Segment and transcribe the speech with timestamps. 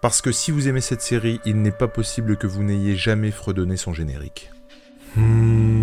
[0.00, 3.30] Parce que si vous aimez cette série, il n'est pas possible que vous n'ayez jamais
[3.30, 4.50] fredonné son générique.
[5.16, 5.79] Bonjour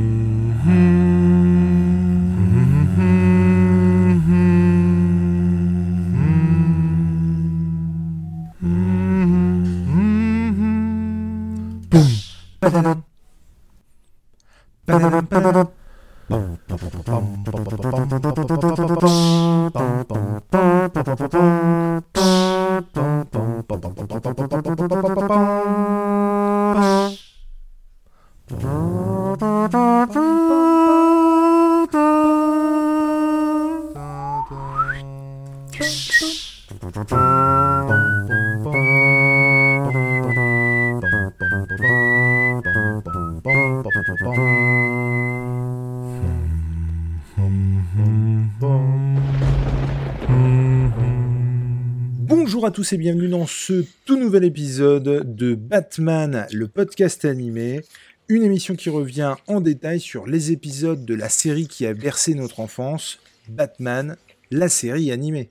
[52.78, 57.82] tous et bienvenue dans ce tout nouvel épisode de Batman, le podcast animé.
[58.28, 62.36] Une émission qui revient en détail sur les épisodes de la série qui a bercé
[62.36, 63.18] notre enfance,
[63.50, 64.16] Batman,
[64.52, 65.50] la série animée.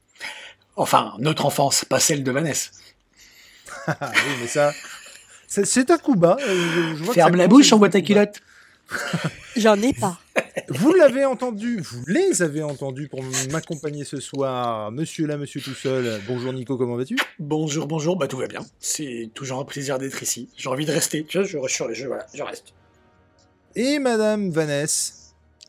[0.77, 2.70] Enfin, notre enfance, pas celle de Vanessa.
[3.89, 4.72] Ah oui, mais ça,
[5.48, 6.37] c'est- un coup bas.
[6.41, 8.41] euh, je- je vois Ferme la bouche, envoie un ta culotte.
[9.56, 10.20] J'en ai pas.
[10.69, 13.22] Vous l'avez entendu, vous les avez entendus pour
[13.53, 14.91] m'accompagner ce soir.
[14.91, 16.20] Monsieur là, monsieur tout seul.
[16.27, 17.17] Bonjour Nico, comment vas-tu?
[17.39, 18.64] Bonjour, bonjour, bah tout va bien.
[18.81, 20.48] C'est toujours un plaisir d'être ici.
[20.56, 21.59] J'ai envie de rester, tu vois, je,
[21.94, 22.75] je- voilà, je reste.
[23.77, 25.12] Et Madame Vanessa,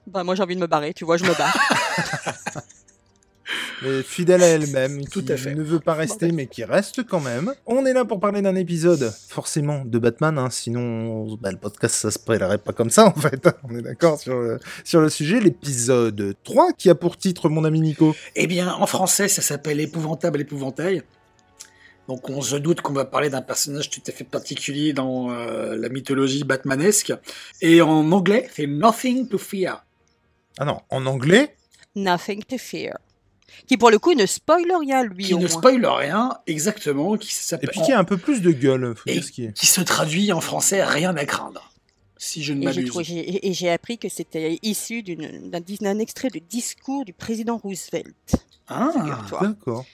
[0.07, 1.55] Bah, moi, j'ai envie de me barrer, tu vois, je me barre.
[3.81, 5.55] mais fidèle à elle-même, Tout qui à fait.
[5.55, 7.53] ne veut pas rester, mais qui reste quand même.
[7.65, 11.95] On est là pour parler d'un épisode, forcément, de Batman, hein, sinon bah, le podcast
[11.95, 13.47] ça se prélerait pas comme ça en fait.
[13.69, 17.63] On est d'accord sur le, sur le sujet, l'épisode 3, qui a pour titre, mon
[17.63, 18.15] ami Nico.
[18.35, 21.03] Eh bien, en français, ça s'appelle Épouvantable Épouvantail.
[22.07, 25.75] Donc on se doute qu'on va parler d'un personnage tout à fait particulier dans euh,
[25.75, 27.13] la mythologie batmanesque.
[27.61, 29.83] Et en anglais, c'est Nothing to Fear.
[30.57, 31.53] Ah non, en anglais,
[31.95, 32.95] Nothing to fear.
[33.67, 35.49] Qui, pour le coup, ne spoil rien, lui, Qui au ne moins.
[35.57, 39.13] spoil rien, exactement, qui et puis qui a un peu plus de gueule, faut Et-
[39.13, 39.53] dire ce qui est.
[39.53, 41.71] qui se traduit en français Rien à craindre.
[42.17, 42.91] Si je ne m'abuse.
[43.09, 48.35] et j'ai appris que c'était issu d'un extrait du discours du président Roosevelt,
[48.67, 48.91] Ah,
[49.41, 49.85] D'accord.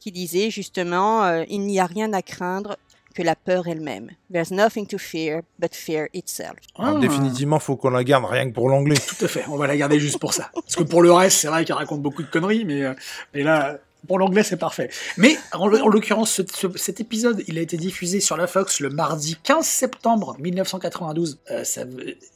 [0.00, 2.76] qui disait justement euh, Il n'y a rien à craindre
[3.14, 4.10] que la peur elle-même.
[4.32, 6.54] There's nothing to fear but fear itself.
[6.78, 7.00] Alors, ah.
[7.00, 8.96] définitivement, faut qu'on la garde rien que pour l'anglais.
[8.96, 10.50] Tout à fait, on va la garder juste pour ça.
[10.54, 12.92] Parce que pour le reste, c'est vrai qu'elle raconte beaucoup de conneries, mais, euh,
[13.32, 14.90] mais là, pour l'anglais, c'est parfait.
[15.16, 18.80] Mais en, en l'occurrence, ce- ce- cet épisode, il a été diffusé sur la Fox
[18.80, 21.38] le mardi 15 septembre 1992.
[21.50, 21.84] Euh, ça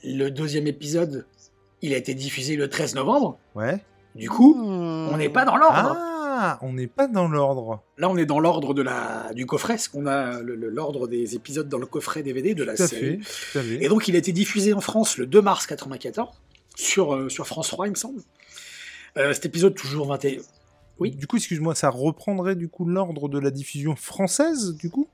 [0.05, 1.27] le deuxième épisode,
[1.83, 3.37] il a été diffusé le 13 novembre.
[3.55, 3.79] Ouais.
[4.15, 5.11] Du coup, Hmm.
[5.13, 5.95] on n'est pas dans l'ordre.
[5.99, 6.18] Ah,
[6.63, 7.83] on n'est pas dans l'ordre.
[7.99, 11.69] Là, on est dans l'ordre de la du coffret, parce qu'on a l'ordre des épisodes
[11.69, 13.21] dans le coffret DVD de la Tout série.
[13.23, 13.53] fait.
[13.53, 13.85] Tout à fait.
[13.85, 16.29] Et donc, il a été diffusé en France le 2 mars 94
[16.77, 18.23] sur, euh, sur France 3, il me semble.
[19.17, 20.39] Euh, cet épisode, toujours 21.
[21.01, 21.11] oui.
[21.11, 25.09] Du coup, excuse-moi, ça reprendrait du coup l'ordre de la diffusion française, du coup?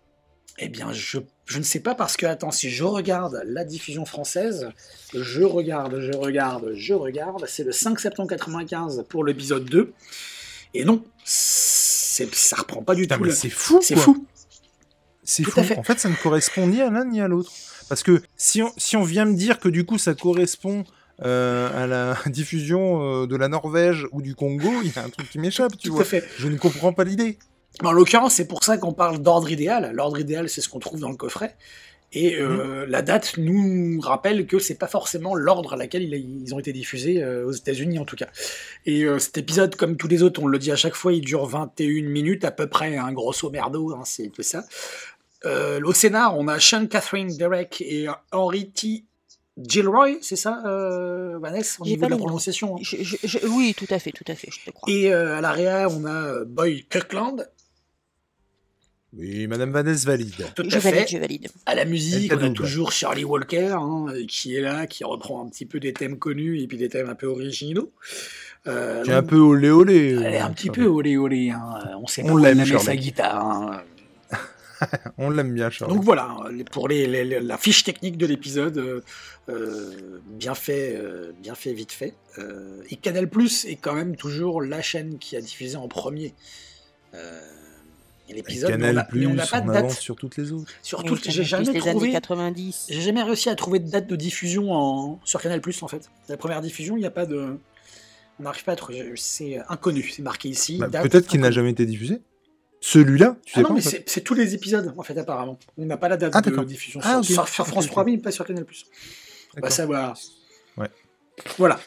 [0.58, 4.04] Eh bien, je, je ne sais pas parce que, attends, si je regarde la diffusion
[4.04, 4.68] française,
[5.12, 9.92] je regarde, je regarde, je regarde, c'est le 5 septembre 95 pour l'épisode 2.
[10.74, 13.24] Et non, ça reprend pas du Putain, tout.
[13.24, 14.26] le- c'est fou, C'est fou.
[15.22, 15.62] C'est fou.
[15.62, 15.78] fait.
[15.78, 17.50] En fait, ça ne correspond ni à l'un ni à l'autre.
[17.88, 20.84] Parce que si on, si on vient me dire que du coup ça correspond
[21.24, 25.08] euh, à la diffusion euh, de la Norvège ou du Congo, il y a un
[25.08, 26.02] truc qui m'échappe, tu Tout vois.
[26.02, 26.24] à fait.
[26.38, 27.38] Je ne comprends pas l'idée.
[27.82, 29.92] En l'occurrence, c'est pour ça qu'on parle d'ordre idéal.
[29.94, 31.56] L'ordre idéal, c'est ce qu'on trouve dans le coffret.
[32.14, 36.58] Et euh, la date nous rappelle que c'est pas forcément l'ordre à laquelle ils ont
[36.60, 38.28] été diffusés euh, aux États-Unis en tout cas.
[38.86, 41.20] Et euh, cet épisode, comme tous les autres, on le dit à chaque fois, il
[41.22, 44.64] dure 21 minutes à peu près, un grosso merdo, hein, c'est tout ça.
[45.44, 49.04] Au scénar, on a Sean Catherine Derek et Henry T.
[49.58, 52.74] Gilroy, c'est ça, euh, Vanessa, au niveau de la prononciation.
[52.76, 52.80] hein.
[52.82, 54.92] Je- je- je- oui, tout à fait, tout à fait, je te crois.
[54.92, 57.46] Et à la réa, on a Boy Kirkland,
[59.16, 60.34] Oui, Madame Vanessa valide.
[60.56, 60.90] tout je à fait.
[60.90, 61.48] valide, je valide.
[61.66, 65.48] À la musique, on a toujours Charlie Walker, hein, qui est là, qui reprend un
[65.48, 67.92] petit peu des thèmes connus et puis des thèmes un peu originaux.
[68.66, 70.18] Euh, J'ai un peu olé olé.
[70.20, 71.50] elle est un petit peu olé olé.
[71.50, 71.80] Hein.
[72.02, 73.44] On sait pas On où l'aime, elle met sa guitare.
[73.46, 73.82] hein.
[75.18, 75.92] On l'aime bien, Charles.
[75.92, 76.36] Donc voilà,
[76.72, 79.00] pour les, les- les- la fiche technique de l'épisode, euh,
[79.48, 79.92] euh,
[80.30, 82.14] bien fait, euh, bien fait, vite fait.
[82.38, 86.34] Euh, et Canal Plus est quand même toujours la chaîne qui a diffusé en premier.
[88.28, 89.90] Et l'épisode, Canal a- mais on Plus, n'a pas de date.
[89.90, 90.72] sur toutes les autres.
[90.82, 91.90] Surtout, Oui, j'ai jamais les trouvé.
[92.06, 92.86] années 90.
[92.88, 95.20] J'ai jamais réussi à trouver de date de diffusion en...
[95.24, 96.10] sur Canal Plus en fait.
[96.28, 97.58] La première diffusion, il n'y a pas de.
[98.40, 99.12] On n'arrive pas à trouver.
[99.16, 100.78] C'est inconnu, c'est marqué ici.
[100.78, 102.20] Bah, Peut-être qu'il n'a jamais été diffusé.
[102.80, 105.58] Celui-là tu Ah sais non, pas, mais c'est tous les épisodes, en fait, apparemment.
[105.78, 108.04] On n'a pas la date Ah, de diffusion Ah, sur, sur- sur France Ok, 3,
[108.04, 108.64] mais pas sur Canal+.
[108.64, 108.70] Bah,
[109.54, 109.72] D'accord.
[109.72, 110.14] ça va.
[110.76, 110.88] Ouais.
[111.58, 111.78] Voilà.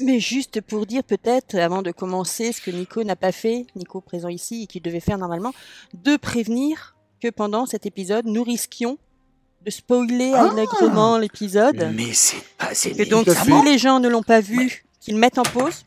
[0.00, 4.00] Mais juste pour dire peut-être, avant de commencer, ce que Nico n'a pas fait, Nico
[4.00, 5.52] présent ici, et qu'il devait faire normalement,
[5.94, 8.98] de prévenir que pendant cet épisode, nous risquions
[9.64, 11.90] de spoiler Ah allègrement l'épisode.
[11.94, 12.74] Mais c'est pas...
[12.74, 15.84] C'est Et donc, si les gens ne l'ont pas vu, qu'ils mettent en pause,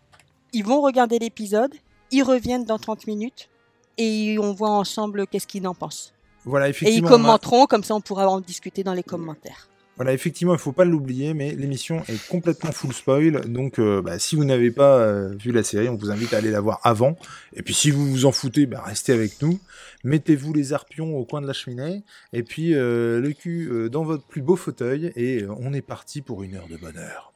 [0.54, 1.74] ils vont regarder l'épisode,
[2.12, 3.50] ils reviennent dans 30 minutes,
[3.98, 6.14] et on voit ensemble qu'est-ce qu'ils en pensent.
[6.46, 7.10] Voilà, Et ils effectivement.
[7.10, 9.68] on a- commenteront, comme ça on pourra en discuter dans les commentaires.
[9.98, 13.42] Voilà, effectivement, il faut pas l'oublier, mais l'émission est complètement full spoil.
[13.52, 16.38] Donc, euh, bah, si vous n'avez pas euh, vu la série, on vous invite à
[16.38, 17.18] aller la voir avant.
[17.56, 19.60] Et puis, si vous vous en foutez, bah, restez avec nous.
[20.04, 22.04] Mettez-vous les arpions au coin de la cheminée.
[22.32, 25.12] Et puis, euh, le cul dans votre plus beau fauteuil.
[25.16, 27.34] Et on est parti pour une heure de bonheur.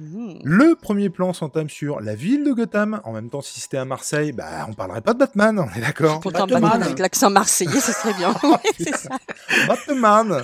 [0.00, 0.40] Mmh.
[0.44, 3.02] Le premier plan s'entame sur la ville de Gotham.
[3.04, 5.82] En même temps, si c'était à Marseille, bah, on parlerait pas de Batman, on est
[5.82, 6.62] d'accord Pourtant, Batman.
[6.62, 8.34] Batman avec l'accent marseillais, ce serait bien.
[8.42, 9.10] Ouais, c'est ça.
[9.68, 10.42] Batman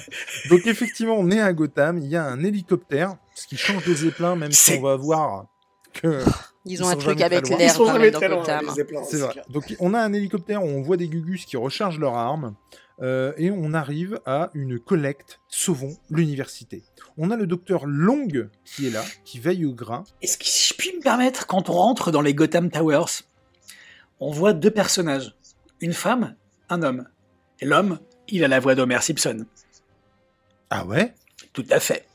[0.51, 3.95] Donc effectivement, on est à Gotham, il y a un hélicoptère, ce qui change des
[3.95, 5.47] zeppelins, même si on va voir
[5.95, 6.23] que...
[6.69, 7.57] Ils ont Ils un truc avec loin.
[7.57, 8.67] Ils l'air sont jamais très loin, Gotham.
[8.67, 9.35] les Zeppelins, C'est vrai.
[9.49, 12.55] Donc on a un hélicoptère où on voit des gugus qui rechargent leurs armes,
[13.03, 16.83] euh, et on arrive à une collecte Sauvons l'université.
[17.19, 18.29] On a le docteur Long
[18.65, 20.05] qui est là, qui veille au grain.
[20.23, 23.23] Est-ce que si je puis me permettre, quand on rentre dans les Gotham Towers,
[24.21, 25.35] on voit deux personnages.
[25.81, 26.37] Une femme,
[26.71, 27.07] un homme.
[27.61, 27.99] Et l'homme,
[28.29, 29.45] il a la voix d'Homer Simpson.
[30.71, 31.15] Ah ouais?
[31.53, 32.07] Tout à fait.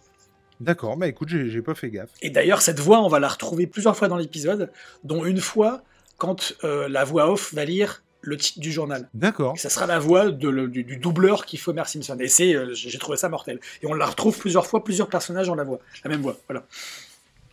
[0.59, 2.11] D'accord, bah écoute, j'ai pas fait gaffe.
[2.21, 4.71] Et d'ailleurs, cette voix, on va la retrouver plusieurs fois dans l'épisode,
[5.03, 5.83] dont une fois
[6.17, 9.09] quand euh, la voix off va lire le titre du journal.
[9.13, 9.57] D'accord.
[9.57, 12.17] Ça sera la voix de le- du, du doubleur qui fait Homer Simpson.
[12.19, 13.59] Et c'est, euh, j'ai trouvé ça mortel.
[13.81, 16.37] Et on la retrouve plusieurs fois, plusieurs personnages ont la voix, la même voix.
[16.47, 16.65] Voilà.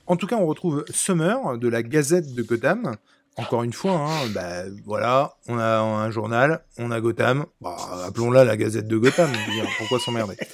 [0.07, 2.97] En tout cas, on retrouve Summer de la Gazette de Gotham.
[3.37, 7.47] Encore une fois, hein, bah, voilà, on a un journal, on a Gotham.
[7.61, 7.77] Bah,
[8.07, 9.31] appelons-la la Gazette de Gotham.
[9.79, 10.37] pourquoi s'emmerder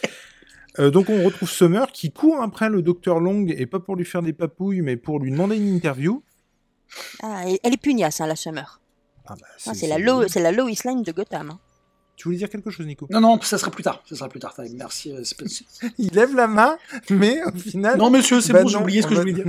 [0.81, 4.05] Euh, donc on retrouve Summer qui court après le docteur Long et pas pour lui
[4.05, 6.21] faire des papouilles mais pour lui demander une interview.
[7.23, 8.81] Ah, elle est pugnace, hein, la Summer.
[9.27, 11.51] Ah, bah, Ah, c'est la, Lo- c'est la Lois Lane de Gotham.
[11.51, 11.59] hein.
[12.17, 13.09] Tu voulais dire quelque chose Nico?
[13.11, 14.03] Non, non, ça sera plus tard.
[14.09, 14.55] Ça sera plus tard.
[14.75, 15.11] Merci.
[15.13, 15.23] euh,
[15.99, 16.77] Il lève la main
[17.11, 17.99] mais au final...
[17.99, 19.47] non, monsieur, c'est Bah bon, j'ai non, oublié ce que je voulais dire.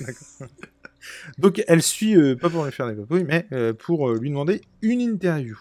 [0.00, 0.48] D'accord.
[1.38, 4.30] Donc elle suit, euh, pas pour lui faire des papouilles, mais euh, pour euh, lui
[4.30, 5.58] demander une interview.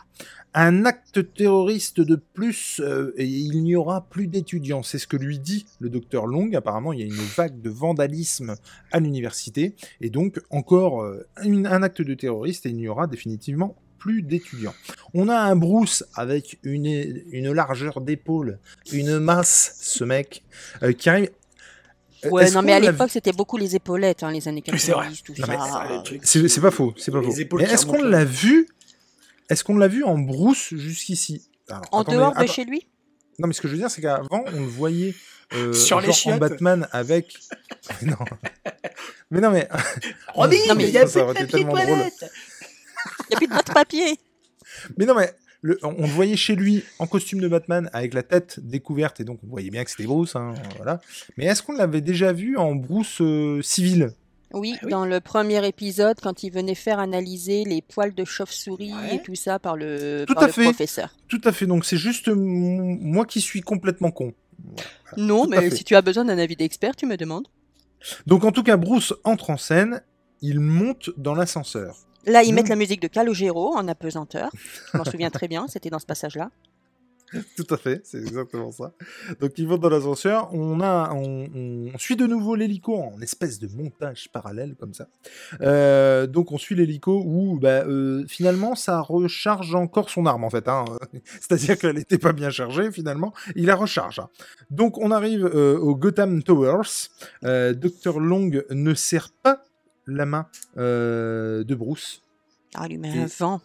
[0.54, 2.80] Un acte terroriste de plus
[3.18, 4.84] et il n'y aura plus d'étudiants.
[4.84, 6.52] C'est ce que lui dit le docteur Long.
[6.54, 8.54] Apparemment, il y a une vague de vandalisme
[8.92, 9.74] à l'université.
[10.00, 14.76] Et donc, encore un acte de terroriste et il n'y aura définitivement plus d'étudiants.
[15.16, 16.86] On a un Bruce avec une,
[17.32, 18.60] une largeur d'épaule,
[18.92, 20.44] une masse, ce mec,
[21.00, 21.30] qui arrive...
[22.26, 24.48] Euh, Ouais, est-ce non, qu'on mais à l'a l'époque, c'était beaucoup les épaulettes, hein, les
[24.48, 25.08] années Oui, c'est vrai.
[25.12, 25.66] 90, tout Non, mais ça.
[25.72, 26.22] ça, les trucs.
[26.26, 27.58] C'est pas faux, c'est pas Les faux.
[27.58, 28.68] Mais est-ce qu'on l'a vu
[29.50, 31.50] Est-ce qu'on l'a vu en brousse jusqu'ici?
[31.92, 32.88] En attendez, dehors de chez lui?
[33.40, 35.16] Non, mais ce que je veux dire, c'est qu'avant, on le voyait
[35.54, 36.38] euh, Sur les en.
[36.38, 37.36] Batman avec.
[38.02, 38.18] Mais non.
[39.30, 39.68] mais non, mais
[40.34, 42.14] Robin, il y a plus de papier toilette.
[42.22, 44.18] Il n'y a plus de boîte papier.
[44.98, 48.14] mais non, mais le- on, on le voyait chez lui en costume de Batman avec
[48.14, 51.02] la tête découverte et donc on voyait bien que c'était Bruce, hein, voilà.
[51.38, 54.12] Mais est-ce qu'on l'avait déjà vu en Bruce euh, civil?
[54.56, 54.92] Oui, Ah oui.
[54.92, 59.16] dans le premier épisode, quand il venait faire analyser les poils de chauve-souris Ouais.
[59.16, 60.64] et tout ça par le, Tout par à le fait.
[60.66, 61.16] professeur.
[61.28, 61.66] Tout à fait.
[61.66, 64.34] Donc c'est juste moi qui suis complètement con.
[64.64, 64.84] Voilà.
[65.18, 67.48] Non, Tout mais si tu as besoin d'un avis d'expert, tu me demandes.
[68.28, 70.02] Donc en tout cas, Bruce entre en scène.
[70.46, 71.96] Il monte dans l'ascenseur.
[72.26, 74.50] Là, ils mettent la musique de Calogero en apesanteur.
[74.94, 76.50] Je m'en souviens très bien, c'était dans ce passage-là.
[77.58, 78.94] Tout à fait, c'est exactement ça.
[79.40, 81.48] Donc ils vont dans l'ascenseur, on a, on,
[81.92, 85.08] on suit de nouveau l'hélico en espèce de montage parallèle comme ça.
[85.62, 90.52] Euh, donc on suit l'hélico où bah, euh, finalement ça recharge encore son arme en
[90.52, 90.68] fait.
[90.68, 90.86] hein.
[91.26, 94.20] C'est-à-dire qu'elle n'était pas bien chargée finalement, il la recharge.
[94.20, 94.30] hein.
[94.70, 97.08] Donc on arrive euh, au Gotham Towers.
[97.42, 99.64] Dr Long ne serre pas
[100.08, 102.22] la main euh, de Bruce.
[102.76, 103.62] Ah, lui met Et- un vent.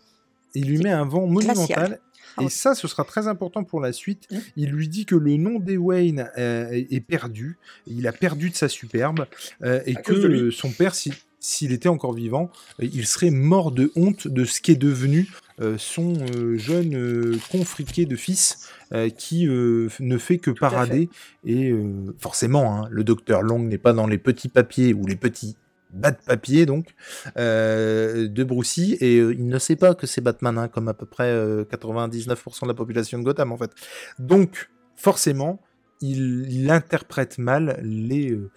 [0.55, 2.01] Il lui met un vent monumental.
[2.37, 4.27] Ah Et ça, ce sera très important pour la suite.
[4.31, 4.37] Mm.
[4.57, 7.59] Il lui dit que le nom d'Ewayn euh, est perdu.
[7.87, 9.27] Il a perdu de sa superbe.
[9.63, 13.93] euh, et À que son père, si- s'il était encore vivant, il serait mort de
[13.97, 15.29] honte de ce qu'est devenu
[15.61, 21.09] euh, son euh, jeune euh, confriqué de fils euh, qui euh, ne fait que parader.
[21.45, 25.17] Et euh, forcément, hein, le docteur Long n'est pas dans les petits papiers ou les
[25.17, 25.57] petits
[25.91, 26.95] bas de papier donc
[27.37, 30.95] euh, de Brucey et euh, il ne sait pas que c'est Batman hein, comme à
[30.95, 33.71] peu près euh, 99% de la population de Gotham en fait.
[34.19, 35.61] Donc forcément
[36.01, 38.51] il, il interprète mal les euh,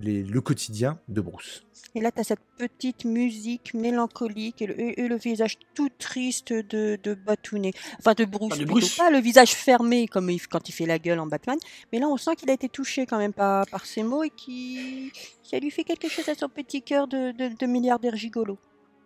[0.00, 1.62] les- le quotidien de Bruce.
[1.94, 6.52] Et là, tu as cette petite musique mélancolique et le, et le visage tout triste
[6.52, 7.72] de, de Batounet.
[7.98, 8.52] Enfin, de Bruce.
[8.54, 8.64] Ah, de.
[8.66, 8.96] Bruce.
[8.96, 11.58] Pas le visage fermé comme il- quand il fait la gueule en Batman.
[11.92, 14.30] Mais là, on sent qu'il a été touché quand même par, par ces mots et
[14.30, 15.10] qui
[15.42, 18.58] ça lui fait quelque chose à son petit cœur de, de, de milliardaire gigolo.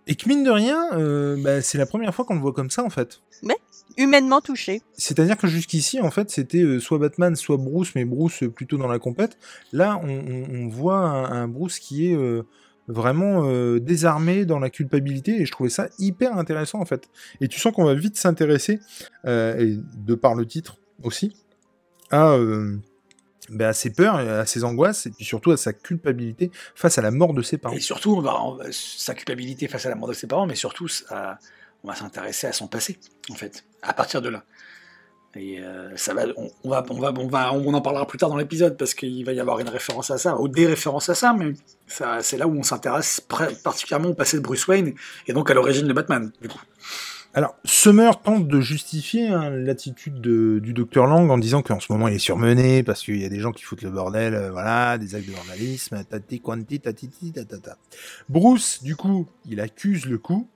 [0.07, 2.71] Et que mine de rien, euh, bah, c'est la première fois qu'on le voit comme
[2.71, 3.21] ça en fait.
[3.97, 4.83] Humainement touché.
[4.95, 8.77] C'est-à-dire que jusqu'ici, en fait, c'était euh, soit Batman, soit Bruce, mais Bruce euh, plutôt
[8.79, 9.37] dans la compète.
[9.73, 12.43] Là, on, on- on voit un, un Bruce qui est euh,
[12.89, 17.09] vraiment euh, désarmé dans la culpabilité, et je trouvais ça hyper intéressant, en fait.
[17.41, 18.81] Et tu sens qu'on va vite s'intéresser,
[19.27, 21.35] euh, et de par le titre aussi,
[22.11, 22.77] à, euh,
[23.51, 27.03] bah, à ses peurs, à ses angoisses, et puis surtout à sa culpabilité face à
[27.03, 27.75] la mort de ses parents.
[27.75, 30.47] Et surtout, on va, on va- sa culpabilité face à la mort de ses parents,
[30.47, 31.39] mais surtout, ça-
[31.85, 32.99] on va s'intéresser à son passé,
[33.31, 34.45] en fait, à partir de là.
[35.37, 38.31] Et euh, ça va, on, va, on va, on va, on en parlera plus tard
[38.31, 41.15] dans l'épisode parce qu'il va y avoir une référence à ça, ou des références à
[41.15, 41.53] ça, mais
[41.87, 43.21] c'est là où on s'intéresse
[43.63, 44.93] particulièrement au passé de Bruce Wayne
[45.29, 46.33] et donc à l'origine de Batman.
[46.43, 46.61] Du coup.
[47.33, 51.93] Alors, Summer tente de justifier hein, l'attitude de- du docteur Lang en disant qu'en ce
[51.93, 54.51] moment il est surmené parce qu'il y a des gens qui foutent le bordel, euh,
[54.51, 57.77] voilà, des actes de vandalisme, tati quanti, tatiti, tatata.
[58.29, 60.49] Bruce, du coup, il accuse le coup.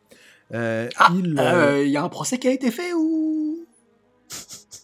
[0.54, 3.66] Euh, Ah, il, il euh, y a un procès qui a été fait ou?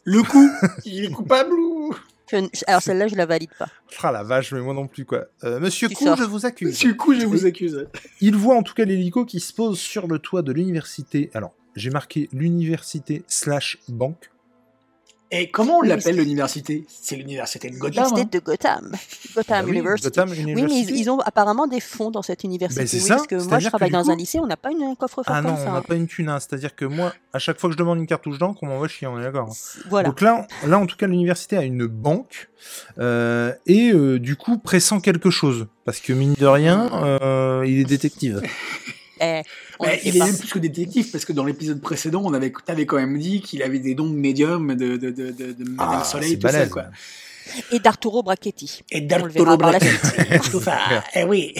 [0.04, 0.48] Le coup,
[0.84, 1.94] il est coupable ou?
[2.30, 2.36] Je
[2.68, 3.66] alors celle-là, je la valide pas.
[4.02, 5.26] Ah la vache, mais moi non plus quoi.
[5.42, 6.16] Euh, Monsieur Tu Coup, sors.
[6.16, 6.78] je vous accuse.
[6.78, 7.88] Du coup, je vous accuse.
[8.20, 11.30] Il voit en tout cas l'hélico qui se pose sur le toit de l'université.
[11.34, 14.30] Alors, j'ai marqué l'université slash banque.
[15.32, 16.84] Et comment on Oui, l'appelle l'université?
[16.88, 17.90] C'est l'université de Gotham.
[18.04, 18.92] L'université hein de Gotham.
[19.36, 20.08] Gotham Bah oui, University.
[20.08, 22.80] Gotham Oui, mais ils, ils ont apparemment des fonds dans cette université.
[22.82, 24.56] Ben, c'est oui, ça, parce que moi, je travaille dans coup- un lycée, on n'a
[24.56, 26.40] pas une, un coffre-fort Ah non, on n'a pas une thune, hein.
[26.40, 29.06] c'est-à-dire que moi, à chaque fois que je demande une cartouche d'encre, on m'envoie chier,
[29.06, 29.50] on est d'accord.
[29.50, 29.82] hein.
[29.88, 30.08] Voilà.
[30.08, 32.48] Donc là, là, en tout cas, l'université a une banque
[32.98, 37.78] euh, et euh, du coup pressent quelque chose parce que mine de rien, euh, il
[37.78, 38.42] est détective.
[39.22, 39.42] Eh,
[40.04, 42.96] il est même plus que détective, parce que dans l'épisode précédent, on avait, t'avais quand
[42.96, 46.04] même dit qu'il avait des dons de médium, de, de, de, de, de Madame Ah,
[46.04, 46.84] Soleil, tout ça, quoi.
[47.72, 48.82] Et d'Arturo Brachetti.
[48.90, 50.50] Et d'Arturo Brachetti.
[50.50, 50.78] Tout ça,
[51.14, 51.54] eh oui.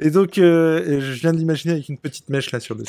[0.00, 2.84] Et donc, euh, je viens d'imaginer avec une petite mèche là sur le.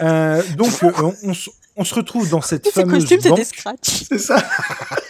[0.00, 3.20] Euh, donc, euh, on, on se- on se retrouve dans cette Tous ces fameuse costumes,
[3.22, 3.38] c'est banque.
[3.38, 4.02] des scratchs.
[4.08, 4.36] C'est ça.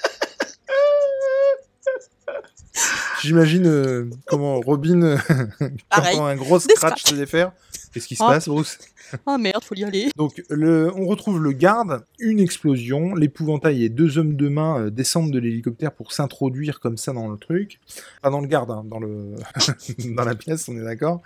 [3.22, 5.16] J'imagine euh, comment Robin
[5.90, 7.52] prend un gros scratch se défaire.
[7.92, 8.28] Qu'est-ce qui se Oh.
[8.28, 8.78] passe, Bruce?
[9.26, 10.10] Oh merde, faut y aller.
[10.16, 14.90] Donc, le, on retrouve le garde, une explosion, l'épouvantail et deux hommes de main euh,
[14.90, 17.80] descendent de l'hélicoptère pour s'introduire comme ça dans le truc.
[18.22, 19.34] Pas dans le garde, hein, dans, le
[20.14, 21.20] dans la pièce, on est d'accord.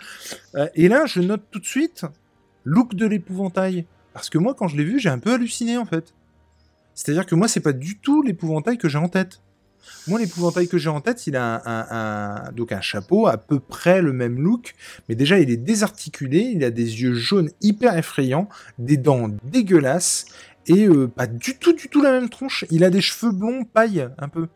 [0.55, 2.07] Euh, et là, je note tout de suite
[2.65, 3.85] look de l'épouvantail.
[4.15, 6.15] Parce que moi, quand je l'ai vu, j'ai un peu halluciné en fait.
[6.95, 9.41] C'est-à-dire que moi, c'est pas du tout l'épouvantail que j'ai en tête.
[10.07, 13.37] Moi, l'épouvantail que j'ai en tête, il a un, un- un- donc un chapeau à
[13.39, 14.75] peu près le même look,
[15.09, 18.49] mais déjà il est désarticulé, il a des yeux jaunes hyper effrayants,
[18.79, 20.27] des dents dégueulasses
[20.67, 22.65] et euh, pas du tout, du tout la même tronche.
[22.71, 24.49] Il a des cheveux blonds paille un peu.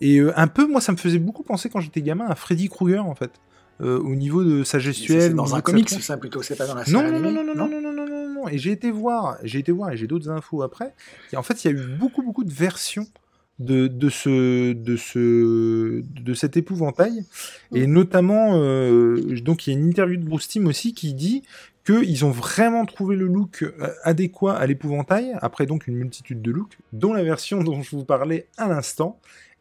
[0.00, 2.68] Et euh, un peu, moi, ça me faisait beaucoup penser quand j'étais gamin à Freddy
[2.70, 3.32] Krueger en fait,
[3.82, 5.32] euh, au niveau de sa C'est gestuelle.
[5.32, 7.54] au dans un comics, ça, plutôt, c'est pas dans la série non, non, non, non,
[7.54, 8.48] non, non, non, non, non, non.
[8.48, 10.94] Et j'ai été voir, j'ai été voir, et j'ai d'autres infos après.
[11.32, 13.06] Et en fait, il y a eu beaucoup, beaucoup de versions
[13.60, 17.24] de, de ce, de ce, de cet épouvantail.
[17.72, 21.42] Et notamment, euh, donc il y a une interview de Bruce Timm aussi qui dit
[21.86, 26.50] qu'ils ont vraiment trouvé le look euh, adéquat à l'épouvantail, après donc une multitude de
[26.50, 29.18] looks, dont la version dont je vous parlais à l'instant.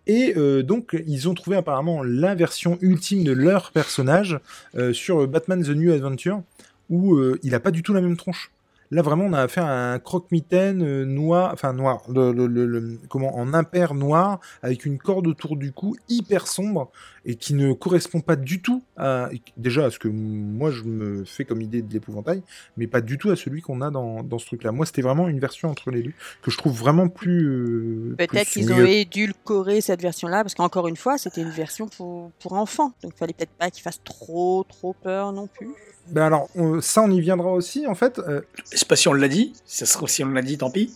[0.07, 4.39] Et euh, donc, ils ont trouvé apparemment la version ultime de leur personnage
[4.75, 6.41] euh, sur Batman The New Adventure,
[6.89, 8.49] où il a pas du tout la même tronche.
[8.91, 12.65] Là, vraiment, on a affaire à un croque-mitaine euh, noir, enfin noir, le, le- le-
[12.65, 16.89] le- comment, en impair noir, avec une corde autour du cou, hyper sombre,
[17.23, 21.23] et qui ne correspond pas du tout à, déjà à ce que moi je me
[21.25, 22.41] fais comme idée de l'épouvantail,
[22.77, 24.71] mais pas du tout à celui qu'on a dans, dans ce truc-là.
[24.71, 27.45] Moi, c'était vraiment une version entre les deux, que je trouve vraiment plus.
[27.47, 32.31] euh, Peut-être qu'ils ont édulcoré cette version-là, parce qu'encore une fois, c'était une version pour,
[32.39, 32.93] pour enfants.
[33.03, 35.69] Donc, il fallait peut-être pas qu'il fasse trop, trop peur non plus.
[36.11, 38.19] Ben alors, on- ça, on y viendra aussi, en fait.
[38.19, 40.69] euh, Je sais pas si on l'a dit, ça sera- si on l'a dit, tant
[40.71, 40.95] pis.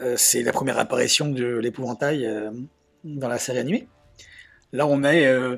[0.00, 2.50] Euh, c'est la première apparition de l'épouvantail euh,
[3.04, 3.86] dans la série animée.
[4.72, 5.56] Là, on est, euh,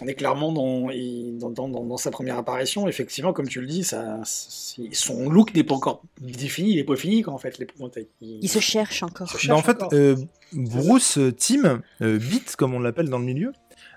[0.00, 2.88] on est clairement dans, dans, dans- dans- dans sa première apparition.
[2.88, 6.96] Effectivement, comme tu le dis, ça, son look n'est pas encore défini, il n'est pas
[6.96, 8.06] fini, quoi, en fait, l'épouvantail.
[8.20, 9.30] Il, Il se cherche encore.
[9.30, 9.90] se Ben, en fait, encore.
[9.92, 10.16] euh,
[10.52, 13.52] Bruce Tim, euh, Beat, comme on l'appelle dans le milieu,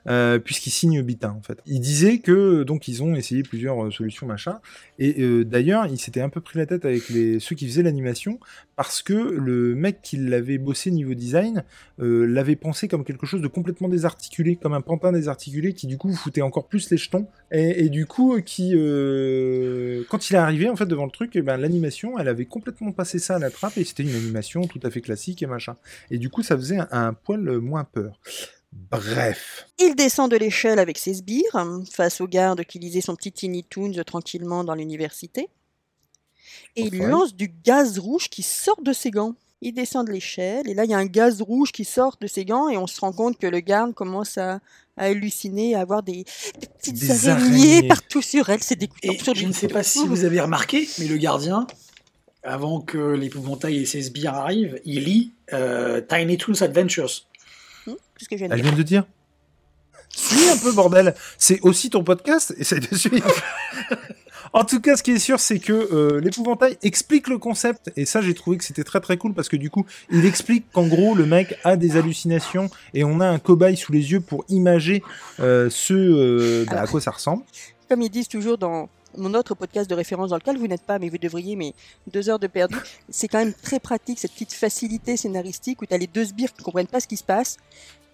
[0.07, 1.59] euh, puisqu'il signe Bitin en fait.
[1.65, 4.59] Il disait que donc ils ont essayé plusieurs euh, solutions machin,
[4.97, 7.83] et euh, d'ailleurs il s'était un peu pris la tête avec les ceux qui faisaient
[7.83, 8.39] l'animation
[8.75, 11.65] parce que le mec qui l'avait bossé niveau design
[11.99, 15.97] euh, l'avait pensé comme quelque chose de complètement désarticulé, comme un pantin désarticulé qui du
[15.97, 20.35] coup foutait encore plus les jetons, et, et du coup euh, qui euh, quand il
[20.35, 23.35] est arrivé en fait devant le truc, eh ben l'animation elle avait complètement passé ça
[23.35, 25.75] à la trappe et c'était une animation tout à fait classique et machin.
[26.09, 28.19] Et du coup ça faisait un, un poil moins peur.
[28.71, 29.67] Bref.
[29.79, 33.63] Il descend de l'échelle avec ses sbires, face au garde qui lisait son petit Tiny
[33.63, 35.49] Toons tranquillement dans l'université.
[36.75, 39.35] Et il lance du gaz rouge qui sort de ses gants.
[39.61, 42.27] Il descend de l'échelle, et là, il y a un gaz rouge qui sort de
[42.27, 44.61] ses gants, et on se rend compte que le garde commence à,
[44.95, 46.23] à halluciner, à avoir des,
[46.59, 47.87] des petites Des araignées, araignées.
[47.89, 48.63] partout sur elle.
[48.63, 49.33] C'est dégoûtant.
[49.33, 51.67] Je ne sais pas si vous avez remarqué, mais le gardien,
[52.43, 57.25] avant que l'épouvantail et ses sbires arrivent, il lit euh, Tiny Toons Adventures.
[57.95, 59.05] Que je viens de Elle dire vient de dire.
[60.09, 61.15] Suis un peu bordel.
[61.37, 62.53] C'est aussi ton podcast.
[62.57, 63.31] Essaye de suivre.
[64.53, 67.91] en tout cas, ce qui est sûr, c'est que euh, l'épouvantail explique le concept.
[67.95, 70.65] Et ça, j'ai trouvé que c'était très très cool parce que du coup, il explique
[70.71, 74.19] qu'en gros, le mec a des hallucinations et on a un cobaye sous les yeux
[74.19, 75.03] pour imager
[75.39, 77.43] euh, ce euh, bah, à quoi ça ressemble.
[77.87, 80.99] Comme ils disent toujours dans mon autre podcast de référence dans lequel vous n'êtes pas,
[80.99, 81.73] mais vous devriez, mais
[82.11, 82.75] deux heures de perdu,
[83.09, 86.53] c'est quand même très pratique cette petite facilité scénaristique où tu as les deux sbires
[86.53, 87.57] qui comprennent pas ce qui se passe.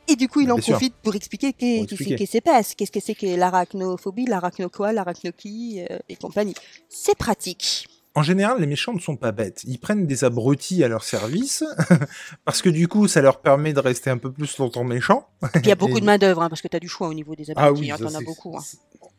[0.08, 2.16] Et du coup, il en profite pour expliquer Pour qu'est- expliquer.
[2.16, 6.16] qu'est-ce qui se passe, qu'est-ce que c'est que l'arachnophobie, l'arachno quoi, l'arachno qui, euh, et
[6.16, 6.54] compagnie.
[6.90, 7.88] C'est pratique.
[8.18, 9.64] En général, les méchants ne sont pas bêtes.
[9.66, 11.64] Ils prennent des abrutis à leur service
[12.46, 15.28] parce que du coup, ça leur permet de rester un peu plus longtemps méchants.
[15.56, 17.14] Il y a beaucoup Et- de main-d'œuvre, hein, parce que tu as du choix au
[17.14, 18.56] niveau des Ah abrutis, oui, hein, t'en as beaucoup.
[18.58, 18.62] hein.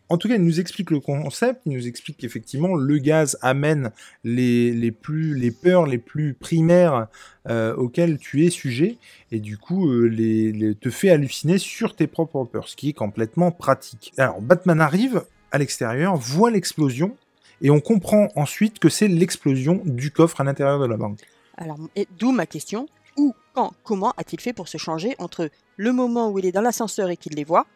[0.08, 3.90] En tout cas, il nous explique le concept, il nous explique qu'effectivement le gaz amène
[4.22, 7.08] les, plus les peurs les plus primaires
[7.48, 8.98] euh, auxquelles tu es sujet
[9.32, 13.50] et du coup euh, te fait halluciner sur tes propres peurs, ce qui est complètement
[13.50, 14.12] pratique.
[14.16, 17.16] Alors Batman arrive à l'extérieur, voit l'explosion
[17.62, 21.20] et on comprend ensuite que c'est l'explosion du coffre à l'intérieur de la banque.
[21.56, 21.78] Alors,
[22.18, 22.86] d'où ma question
[23.16, 26.60] où, quand, comment a-t-il fait pour se changer entre le moment où il est dans
[26.60, 27.66] l'ascenseur et qu'il les voit,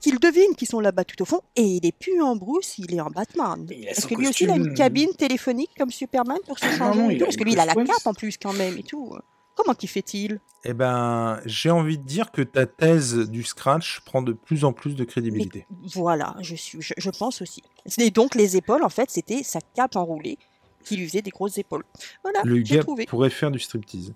[0.00, 2.94] qu'il devine qu'ils sont là-bas tout au fond, et il est plus en Bruce, il
[2.94, 6.38] est en Batman Est-ce son que lui aussi il a une cabine téléphonique comme Superman
[6.46, 7.74] pour se Ah changer non, et il tout a Parce que lui il a la
[7.74, 9.16] cape en plus quand même et tout.
[9.56, 10.38] Comment qu'il fait-il?
[10.64, 14.74] Eh ben, j'ai envie de dire que ta thèse du scratch prend de plus en
[14.74, 15.66] plus de crédibilité.
[15.94, 17.62] Voilà, je, suis, je, je pense aussi.
[17.98, 20.36] Et donc les épaules, en fait, c'était sa cape enroulée
[20.84, 21.84] qui lui faisait des grosses épaules.
[22.22, 23.06] Voilà, Le gars trouvé.
[23.06, 24.12] pourrait faire du striptease.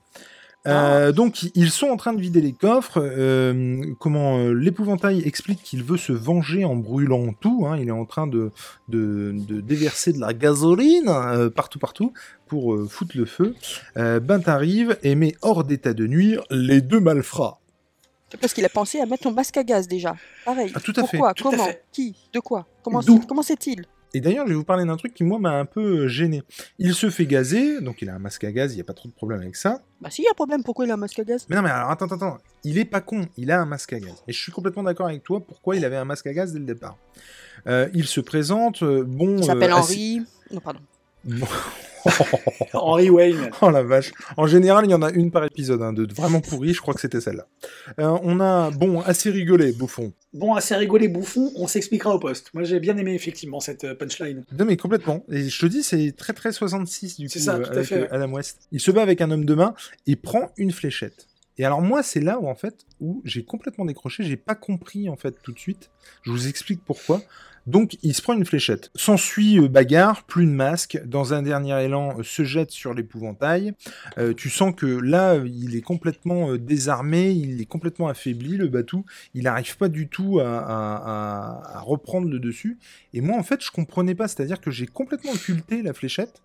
[0.66, 0.94] Ah.
[0.96, 3.01] Euh, donc ils sont en train de vider les coffres.
[3.03, 7.66] euh, comment euh, l'épouvantail explique qu'il veut se venger en brûlant tout.
[7.66, 8.51] hein, il est en train de,
[8.88, 12.12] de, de déverser de la gasoline euh, partout partout
[12.46, 13.55] pour euh, foutre le feu.
[13.96, 17.59] Euh, Bint arrive et met hors d'état de nuire les deux malfrats.
[18.40, 20.14] Parce qu'il a pensé à mettre son masque à gaz déjà.
[20.44, 20.70] Pareil.
[20.75, 21.31] Ah, tout à fait, Pourquoi?
[21.31, 21.64] À Comment?
[21.64, 21.83] fait.
[21.90, 22.14] Qui?
[22.33, 22.66] De quoi?
[22.83, 25.53] Comment c'est- Comment c'est-il Et d'ailleurs, je vais vous parler d'un truc qui moi m'a
[25.53, 26.42] un peu euh, gêné.
[26.79, 28.92] Il se fait gazer, donc il a un masque à gaz, il n'y a pas
[28.92, 29.83] trop de problème avec ça.
[30.01, 31.46] Bah si, il y a un problème, pourquoi il a un masque à gaz?
[31.49, 32.38] Mais non, mais alors attends, attends, attends.
[32.64, 34.23] Il est pas con, il a un masque à gaz.
[34.27, 36.59] Et je suis complètement d'accord avec toi pourquoi il avait un masque à gaz dès
[36.59, 36.96] le départ.
[37.66, 39.38] Euh, il se présente, euh, bon.
[39.38, 40.23] Il s'appelle euh, Henri.
[40.51, 40.81] Non, pardon.
[42.72, 43.50] Henry Wayne.
[43.61, 44.12] oh la vache.
[44.37, 46.94] En général, il y en a une par épisode, hein, de vraiment pourri, je crois
[46.94, 47.46] que c'était celle-là.
[47.98, 50.12] Euh, on a, bon, assez rigolé, bouffon.
[50.33, 52.50] Bon, assez rigolé bouffon, on s'expliquera au poste.
[52.54, 54.44] Moi j'ai bien aimé effectivement cette euh, punchline.
[54.59, 55.24] Non, mais complètement.
[55.30, 57.72] Et je te dis, c'est très très 66 du coup, C'est ça, euh, tout à
[57.74, 58.02] avec fait.
[58.02, 58.61] euh, Adam West.
[58.72, 59.74] Il se bat avec un homme de main
[60.06, 61.26] et prend une fléchette.
[61.59, 65.11] Et alors moi, c'est là où en fait, où j'ai complètement décroché, j'ai pas compris
[65.11, 65.90] en fait tout de suite.
[66.22, 67.20] Je vous explique pourquoi.
[67.70, 68.90] Donc, il se prend une fléchette.
[68.96, 71.00] S'ensuit euh, bagarre, plus de masque.
[71.06, 73.74] Dans un dernier élan, euh, se jette sur l'épouvantail.
[74.18, 79.04] Euh, tu sens que là, il est complètement désarmé, il est complètement affaibli, le Batou.
[79.35, 82.76] Il n'arrive pas du tout à reprendre le dessus.
[83.12, 84.26] Et moi, en fait, je comprenais pas.
[84.26, 86.42] C'est-à-dire que j'ai complètement occulté la fléchette.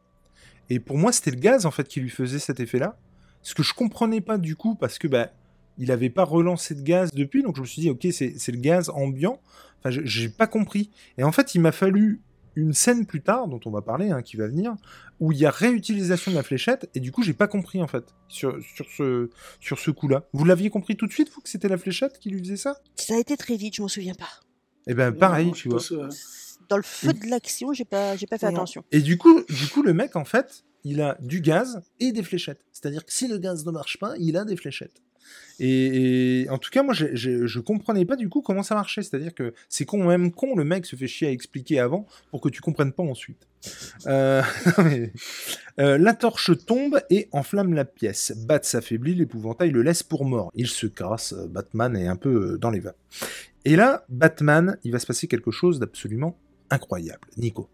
[0.69, 2.99] Et pour moi, c'était le gaz, en fait, qui lui faisait cet effet-là.
[3.41, 5.31] Ce que je comprenais pas, du coup, parce que, bah,
[5.77, 7.43] il avait pas relancé de gaz depuis.
[7.43, 9.39] Donc, je me suis dit, ok, c'est le gaz ambiant.
[9.79, 10.89] Enfin, je- j'ai pas compris.
[11.17, 12.21] Et en fait, il m'a fallu
[12.55, 14.75] une scène plus tard, dont on va parler, hein, qui va venir,
[15.19, 17.87] où il y a réutilisation de la fléchette, et du coup, j'ai pas compris, en
[17.87, 20.23] fait, sur, sur ce, sur ce coup-là.
[20.31, 22.77] Vous l'aviez compris tout de suite, vous, que c'était la fléchette qui lui faisait ça?
[22.95, 24.29] Ça a été très vite, je m'en souviens pas.
[24.87, 25.79] Eh ben, pareil, Non, tu vois.
[26.69, 28.55] Dans le feu de l'action, j'ai pas, j'ai pas fait Non.
[28.55, 28.83] attention.
[28.91, 32.23] Et du coup, du coup, le mec, en fait, il a du gaz et des
[32.23, 32.61] fléchettes.
[32.71, 35.01] C'est-à-dire que si le gaz ne marche pas, il a des fléchettes.
[35.59, 39.01] Et, en tout cas, moi, je comprenais pas du coup comment ça marchait.
[39.01, 42.41] C'est-à-dire que c'est con, même con, le mec se fait chier à expliquer avant pour
[42.41, 43.47] que tu comprennes pas ensuite.
[44.07, 44.41] Euh,
[45.77, 48.31] Euh, la torche tombe et enflamme la pièce.
[48.47, 50.49] Bat s'affaiblit, l'épouvantail le laisse pour mort.
[50.55, 52.95] Il se casse, euh, Batman est un peu dans les vapes.
[53.65, 56.37] Et là, Batman, il va se passer quelque chose d'absolument
[56.69, 57.27] incroyable.
[57.35, 57.67] Nico.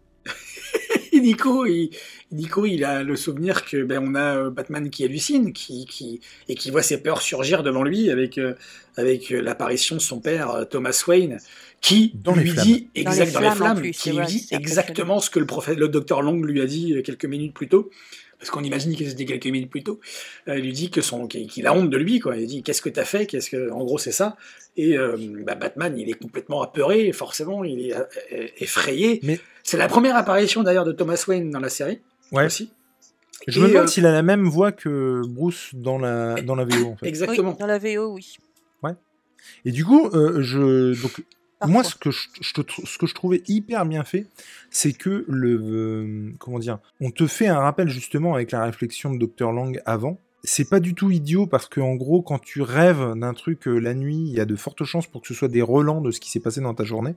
[1.22, 1.90] Nico, il,
[2.30, 6.20] Nico, il a le souvenir que ben on a euh, Batman qui hallucine, qui, qui
[6.48, 8.54] et qui voit ses peurs surgir devant lui avec euh,
[8.96, 11.38] avec euh, l'apparition de son père Thomas Wayne,
[11.80, 14.48] qui Dans lui dit Dans exact les dans les flammes, plus, qui lui vrai, dit
[14.50, 17.90] exactement ce que le prophète, le docteur Long lui a dit quelques minutes plus tôt.
[18.42, 20.00] Parce qu'on imagine qu'il c'était quelques minutes plus tôt.
[20.48, 22.36] Euh, il lui dit que son, qu'il a honte de lui, quoi.
[22.36, 24.36] Il dit qu'est-ce que t'as fait, qu'est-ce que, en gros c'est ça.
[24.76, 27.94] Et euh, bah, Batman, il est complètement apeuré, forcément, il est
[28.58, 29.20] effrayé.
[29.22, 32.00] Mais- C'est la première apparition d'ailleurs de Thomas Wayne dans la série
[32.32, 32.46] Ouais.
[32.46, 32.72] aussi.
[33.48, 36.64] Je me demande euh, s'il a la même voix que Bruce dans la, dans la
[36.64, 37.06] VO, en fait.
[37.06, 37.50] Exactement.
[37.52, 38.36] Oui, dans la VO, oui.
[39.64, 41.24] Et du coup, euh, je, donc,
[41.58, 41.72] Parfois.
[41.72, 44.26] moi, ce que, je, je te ce que je trouvais hyper bien fait,
[44.70, 49.12] c'est que le, euh, comment dire, on te fait un rappel justement avec la réflexion
[49.12, 50.18] de Dr Lang avant.
[50.44, 53.78] C'est pas du tout idiot parce que en gros, quand tu rêves d'un truc euh,
[53.78, 56.10] la nuit, il y a de fortes chances pour que ce soit des relents de
[56.12, 57.14] ce qui s'est passé dans ta journée.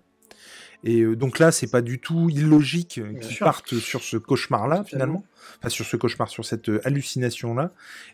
[0.85, 4.83] Et euh, donc là, c'est pas du tout illogique euh, qu'ils partent sur ce cauchemar-là
[4.85, 5.25] finalement,
[5.59, 7.71] enfin sur ce cauchemar, sur cette euh, hallucination-là.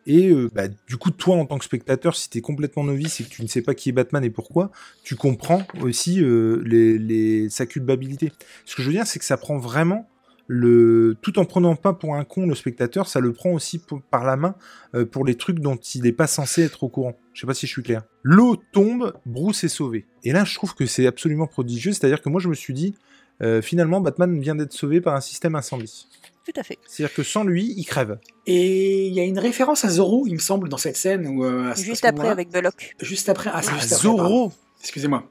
[0.07, 3.25] Et euh, bah, du coup, toi, en tant que spectateur, si t'es complètement novice et
[3.25, 4.71] que tu ne sais pas qui est Batman et pourquoi,
[5.03, 8.31] tu comprends aussi euh, les, les- sa culpabilité.
[8.65, 10.07] Ce que je veux dire, c'est que ça prend vraiment
[10.53, 14.01] le, tout en prenant pas pour un con le spectateur, ça le prend aussi pour-
[14.01, 14.55] par la main
[14.95, 17.15] euh, pour les trucs dont il n'est pas censé être au courant.
[17.33, 18.03] Je sais pas si je suis clair.
[18.23, 20.05] L'eau tombe, Bruce est sauvé.
[20.25, 21.93] Et là, je trouve que c'est absolument prodigieux.
[21.93, 22.95] C'est-à-dire que moi, je me suis dit,
[23.41, 26.07] euh, finalement, Batman vient d'être sauvé par un système incendie.
[26.45, 26.77] Tout à fait.
[26.85, 28.19] C'est-à-dire que sans lui, il crève.
[28.45, 31.45] Et il y a une référence à Zorro, il me semble, dans cette scène où
[31.45, 32.95] euh, Juste après avec Belloc.
[32.99, 33.49] Juste après.
[33.53, 34.07] Ah, c'est Ah, juste après.
[34.07, 34.23] pardon.
[34.23, 35.23] Zorro Excusez-moi.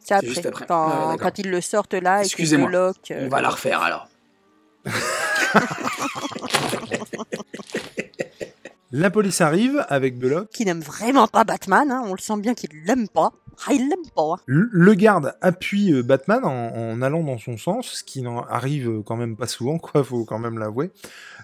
[0.00, 0.28] C'est après.
[0.28, 0.64] juste après.
[0.66, 2.68] Quand, Ah, ils le sortent là, et que Excusez-moi.
[2.70, 2.96] Belloc.
[3.10, 4.08] euh, On va la refaire alors.
[8.94, 10.50] La police arrive avec Belloc.
[10.50, 13.32] Qui n'aime vraiment pas Batman, hein, on le sent bien qu'il l'aime pas.
[13.66, 14.36] Ah, il l'aime pas.
[14.44, 18.42] Le le garde appuie euh, Batman en, en allant dans son sens, ce qui n'en
[18.42, 20.90] arrive euh, quand même pas souvent, quoi, faut quand même l'avouer.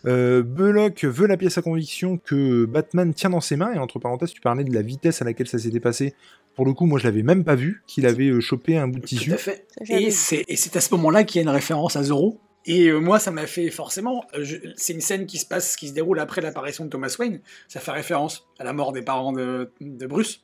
[0.05, 3.99] Euh, Belloc veut la pièce à conviction que Batman tient dans ses mains, et entre
[3.99, 6.15] parenthèses, tu parlais de la vitesse à laquelle ça s'était passé.
[6.55, 8.99] Pour le coup, moi je l'avais même pas vu, qu'il avait euh, chopé un bout
[8.99, 9.31] de tissu.
[9.31, 9.67] Tout à fait.
[9.89, 12.41] Et c'est et c'est à ce moment-là qu'il y a une référence à Zorro.
[12.69, 14.27] Et euh, moi, ça m'a fait forcément.
[14.35, 14.45] euh,
[14.77, 17.41] c'est une scène qui se passe, qui se déroule après l'apparition de Thomas Wayne.
[17.67, 20.43] Ça fait référence à la mort des parents de, Bruce,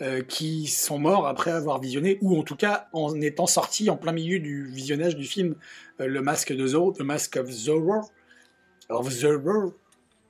[0.00, 3.96] euh, qui sont morts après avoir visionné, ou en tout cas en étant sortis en
[3.96, 5.56] plein milieu du visionnage du film
[5.98, 8.02] Le Masque de Zorro, The Mask of Zorro.
[8.88, 9.74] Of Zorro.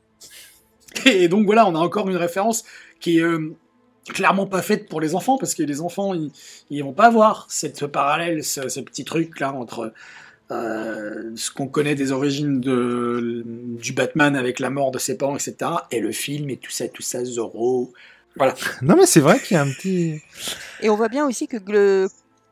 [1.04, 2.64] Et donc voilà, on a encore une référence
[2.98, 3.26] qui est
[4.08, 6.30] clairement pas faite pour les enfants, parce que les enfants, ils,
[6.70, 9.92] ils vont pas voir cette parallèle, ce, ce petit truc là entre
[10.50, 15.36] euh, ce qu'on connaît des origines de, du Batman avec la mort de ses parents,
[15.36, 17.92] etc., et le film et tout ça, tout ça, Zorro.
[18.36, 18.54] Voilà.
[18.82, 20.20] Non mais c'est vrai qu'il y a un petit...
[20.82, 22.08] Et on voit bien aussi que le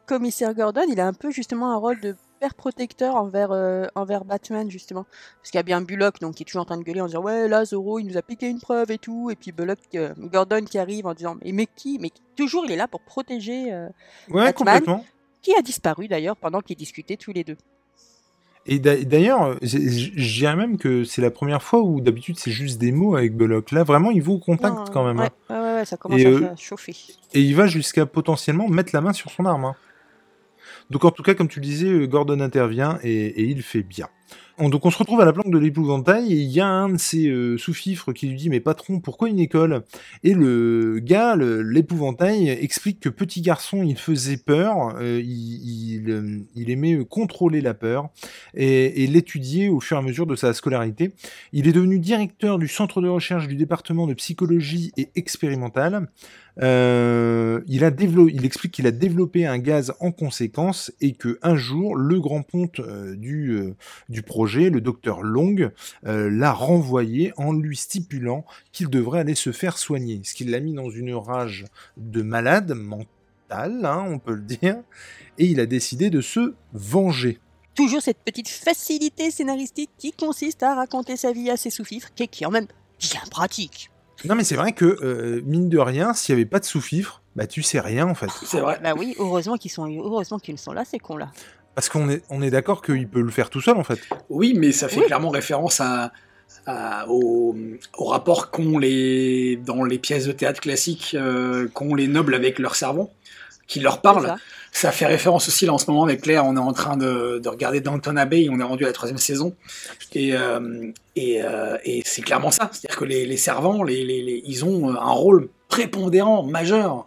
[0.06, 4.24] commissaire Gordon, il a un peu justement un rôle de père protecteur envers, euh, envers
[4.24, 5.04] Batman, justement.
[5.40, 7.06] Parce qu'il y a bien Bullock donc, qui est toujours en train de gueuler en
[7.06, 9.30] disant Ouais, là, Zorro, il nous a piqué une preuve et tout.
[9.30, 12.72] Et puis Bullock, euh, Gordon qui arrive en disant Mais, mais qui Mais toujours, il
[12.72, 13.72] est là pour protéger.
[13.72, 13.86] euh,
[14.30, 14.54] Ouais, Batman.
[14.54, 15.04] complètement.
[15.42, 17.56] qui a disparu d'ailleurs pendant qu'ils discutaient tous les deux.
[18.66, 22.78] Et d'a- d'ailleurs, je dirais même que c'est la première fois où d'habitude c'est juste
[22.78, 23.72] des mots avec Belloc.
[23.72, 25.18] Là, vraiment, il va au contact Non, quand même.
[25.20, 25.54] ouais, hein.
[25.54, 26.94] ouais, ouais, ouais, ça commence Et, à fa- chauffer.
[27.34, 29.66] Et il va jusqu'à potentiellement mettre la main sur son arme.
[29.66, 29.74] hein.
[30.90, 33.82] Donc en tout cas, comme tu le disais, euh, Gordon intervient et, et il fait
[33.82, 34.08] bien.
[34.56, 36.90] On- donc on se retrouve à la planque de l'épouvantail et il y a un
[36.90, 39.82] de ses euh, sous-fifres qui lui dit mais patron pourquoi une école?
[40.22, 47.04] Et le gars, l'épouvantail, explique que petit garçon il faisait peur, euh, euh, il aimait
[47.04, 48.10] contrôler la peur
[48.54, 51.12] et, et l'étudier au fur et à mesure de sa scolarité.
[51.52, 56.08] Il est devenu directeur du centre de recherche du département de psychologie et expérimentale.
[56.62, 57.82] Euh, il,
[58.44, 62.78] explique qu'il a développé un gaz en conséquence et que un jour, le grand ponte
[62.80, 63.74] euh, du, euh,
[64.08, 65.56] du projet, le docteur Long,
[66.04, 70.20] l'a renvoyé en lui stipulant qu'il devrait aller se faire soigner.
[70.24, 71.64] Ce qui l'a mis dans une rage
[71.96, 74.76] de malade mental, hein, on peut le dire,
[75.38, 77.38] et il a décidé de se venger.
[77.74, 82.24] Toujours cette petite facilité scénaristique qui consiste à raconter sa vie à ses sous-fifres, qui
[82.24, 82.68] est quand même
[83.00, 83.90] bien pratique.
[84.24, 87.22] Non mais c'est vrai que, euh, mine de rien, s'il n'y avait pas de sous-fifre,
[87.36, 88.30] bah tu sais rien en fait.
[88.44, 88.78] C'est vrai.
[88.82, 91.30] Bah oui, heureusement qu'ils sont, heureusement qu'ils sont là, ces cons-là.
[91.74, 93.98] Parce qu'on est, on est d'accord qu'il peut le faire tout seul en fait.
[94.28, 95.06] Oui, mais ça fait Oui.
[95.06, 96.12] clairement référence à,
[97.08, 97.56] au,
[97.98, 101.16] au, rapport qu'ont les dans les pièces de théâtre classiques
[101.74, 103.10] qu'ont les nobles avec leurs servants,
[103.66, 104.36] qui leur parlent.
[104.74, 104.92] Ça.
[104.92, 107.48] fait référence aussi là en ce moment avec Claire, on est en train de, de
[107.48, 109.54] regarder Downton Abbey, on est rendu à la troisième saison,
[110.14, 110.34] et,
[111.16, 111.42] et,
[111.84, 117.06] et c'est clairement ça, c'est-à-dire que les, servants, ils ont un rôle prépondérant, majeur.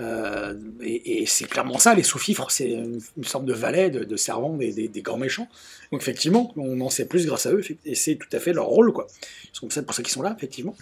[0.00, 4.90] Euh, et, c'est clairement ça, les sous-fifres, c'est une, sorte de valet, de, servant des,
[4.96, 5.48] grands méchants.
[5.92, 8.66] Donc effectivement, on en sait plus grâce à eux, et c'est tout à fait leur
[8.66, 9.06] rôle, quoi.
[9.52, 10.74] C'est pour ça qu'ils sont là, effectivement.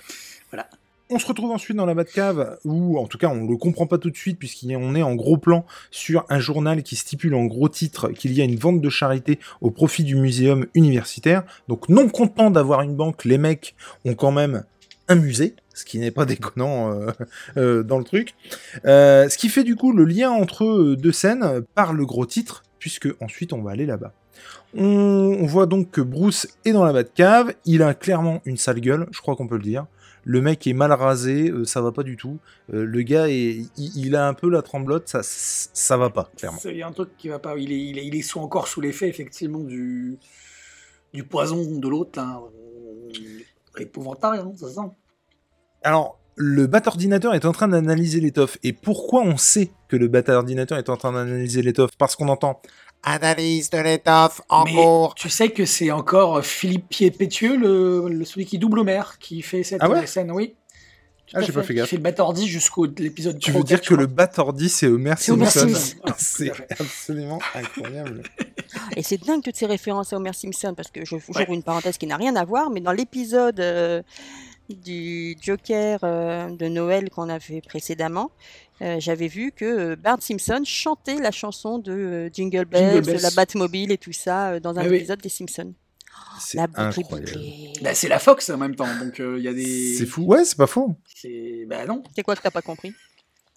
[0.50, 0.68] Voilà.
[1.10, 3.96] On se retrouve ensuite dans la Batcave, où en tout cas on le comprend pas
[3.96, 7.70] tout de suite, puisqu'on est en gros plan sur un journal qui stipule en gros
[7.70, 11.44] titre qu'il y a une vente de charité au profit du muséum universitaire.
[11.66, 14.64] Donc non content d'avoir une banque, les mecs ont quand même
[15.08, 17.10] un musée, ce qui n'est pas déconnant euh,
[17.56, 18.34] euh, dans le truc.
[18.84, 22.64] Euh, ce qui fait du coup le lien entre deux scènes par le gros titre,
[22.78, 24.12] puisque ensuite on va aller là-bas.
[24.76, 29.06] On, voit donc que Bruce est dans la cave, il a clairement une sale gueule,
[29.10, 29.86] je crois qu'on peut le dire.
[30.30, 32.38] Le mec est mal rasé, ça va pas du tout.
[32.68, 36.58] le gars, est, il, a un peu la tremblote, ça, ça va pas, clairement.
[36.66, 37.56] Il y a un truc qui va pas.
[37.56, 40.18] Il est, il est, il est sous, encore sous l'effet, effectivement, du,
[41.14, 42.20] du poison de l'autre.
[43.78, 44.90] Épouvantable, non, ça sent.
[45.82, 48.58] Alors, le bat ordinateur est en train d'analyser l'étoffe.
[48.62, 52.28] Et pourquoi on sait que le bat ordinateur est en train d'analyser l'étoffe Parce qu'on
[52.28, 52.60] entend
[53.02, 55.14] analyse de l'étoffe en cours.
[55.14, 59.82] Tu sais que c'est encore Philippe Pied-Pétieux, le, celui qui double Omer, qui fait cette
[59.82, 60.54] ah scène, oui.
[61.34, 61.86] ah, j'ai pas fait gaffe.
[61.86, 65.68] Qui fait le Batordi jusqu'au l'épisode Tu veux dire que le Batordi, c'est Homer Simpson
[66.16, 68.22] C'est absolument incroyable.
[68.96, 71.98] Et c'est dingue toutes ces références à Homer Simpson, parce que je j'ouvre une parenthèse
[71.98, 74.02] qui n'a rien à voir, mais dans l'épisode euh,
[74.68, 78.30] du Joker euh, de Noël qu'on a fait précédemment,
[78.82, 83.92] euh, j'avais vu que euh, Bart Simpson chantait la chanson de Jingle Bells, la Batmobile
[83.92, 85.74] et tout ça dans un ah épisode des Simpsons.
[86.40, 87.40] C'est incroyable.
[87.82, 89.94] Bah, c'est la Fox en même temps, donc il y a des.
[89.94, 90.96] C'est fou, ouais, c'est pas faux.
[91.14, 92.02] C'est bah non.
[92.14, 92.92] C'est quoi que t'as pas compris?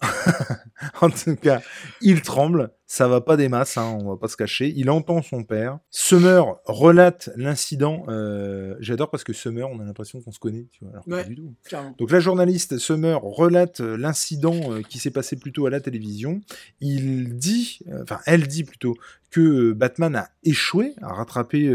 [1.00, 1.62] En tout cas,
[2.00, 4.70] il tremble, ça va pas des masses, hein, on va pas se cacher.
[4.76, 5.78] Il entend son père.
[5.88, 8.04] Summer relate l'incident.
[8.08, 11.24] Euh, j'adore parce que Summer, on a l'impression qu'on se connaît, tu vois, alors pas
[11.24, 11.54] du tout.
[11.96, 16.42] Donc la journaliste Summer relate euh, l'incident euh, qui s'est passé plutôt à la télévision.
[16.82, 18.94] Il dit, enfin elle dit plutôt
[19.30, 21.74] que Batman a échoué à rattraper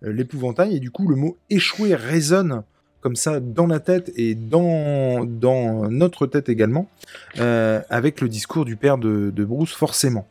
[0.00, 2.62] l'épouvantail et du coup le mot échoué résonne
[3.06, 6.88] comme ça dans la tête et dans, dans notre tête également,
[7.38, 10.26] euh, avec le discours du père de, de Bruce, forcément.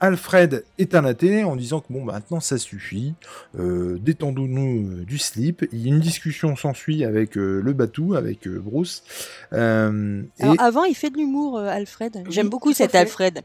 [0.00, 3.14] Alfred éteint la télé en disant que bon, bah, maintenant ça suffit,
[3.58, 5.66] euh, détendons-nous euh, du slip.
[5.72, 9.02] Il y a une discussion s'ensuit avec euh, le batou, avec euh, Bruce.
[9.52, 12.24] Euh, Alors, Avant, il fait de l'humour, Alfred.
[12.28, 13.42] J'aime beaucoup cet Alfred.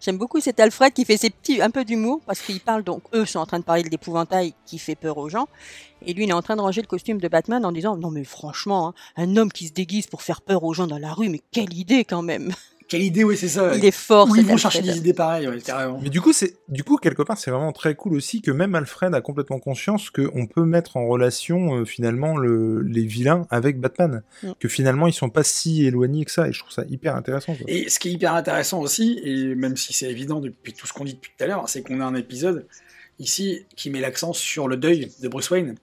[0.00, 3.02] J'aime beaucoup cet Alfred qui fait ses petits, un peu d'humour parce qu'il parle donc,
[3.14, 5.48] eux sont en train de parler de l'épouvantail qui fait peur aux gens.
[6.04, 8.10] Et lui, il est en train de ranger le costume de Batman en disant Non,
[8.10, 11.12] mais franchement, hein, un homme qui se déguise pour faire peur aux gens dans la
[11.12, 12.52] rue, mais quelle idée quand même
[12.88, 13.74] quelle idée, oui, c'est ça.
[13.74, 14.28] Il est fort.
[14.28, 15.98] Où ils vont chercher des idées pareilles, ouais, carrément.
[16.02, 18.74] Mais du coup, c'est, du coup, quelque part, c'est vraiment très cool aussi que même
[18.74, 23.80] Alfred a complètement conscience qu'on peut mettre en relation, euh, finalement, le, les vilains avec
[23.80, 24.22] Batman.
[24.42, 24.52] Mm.
[24.58, 26.48] Que finalement, ils sont pas si éloignés que ça.
[26.48, 27.54] Et je trouve ça hyper intéressant.
[27.54, 27.64] Quoi.
[27.68, 30.92] Et ce qui est hyper intéressant aussi, et même si c'est évident depuis tout ce
[30.92, 32.66] qu'on dit depuis tout à l'heure, c'est qu'on a un épisode
[33.18, 35.76] ici qui met l'accent sur le deuil de Bruce Wayne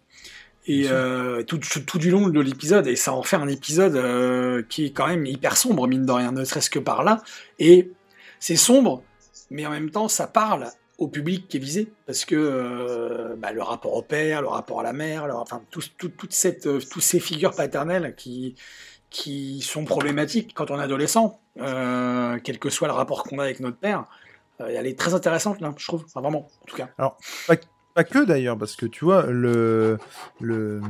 [0.65, 4.63] et euh, tout, tout, du long de l'épisode, et ça en fait un épisode euh,
[4.69, 7.21] qui est quand même hyper sombre, mine de rien, ne serait-ce que par là.
[7.59, 7.91] Et
[8.39, 9.03] c'est sombre,
[9.49, 13.51] mais en même temps, ça parle au public qui est visé, parce que euh, bah,
[13.51, 17.19] le rapport au père, le rapport à la mère, enfin, tout, toute cette, toutes ces
[17.19, 18.55] figures paternelles qui,
[19.09, 23.59] qui sont problématiques quand on est adolescent, quel que soit le rapport qu'on a avec
[23.59, 24.05] notre père,
[24.59, 26.87] elle est très intéressante, là, je trouve, vraiment, en tout cas.
[26.97, 27.17] Alors,
[27.93, 29.97] pas que d'ailleurs, parce que tu vois, le,
[30.41, 30.81] le,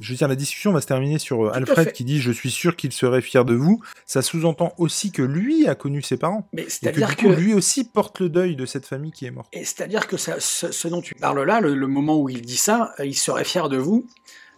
[0.00, 2.50] je veux dire, la discussion va se terminer sur euh, Alfred qui dit Je suis
[2.50, 3.82] sûr qu'il serait fier de vous.
[4.06, 6.48] Ça sous-entend aussi que lui a connu ses parents.
[6.52, 9.48] Mais c'est-à-dire que, lui aussi porte le deuil de cette famille qui est morte.
[9.52, 12.94] Et c'est-à-dire que ça, ce, dont tu parles là, le, moment où il dit ça,
[13.00, 14.06] euh, il serait fier de vous,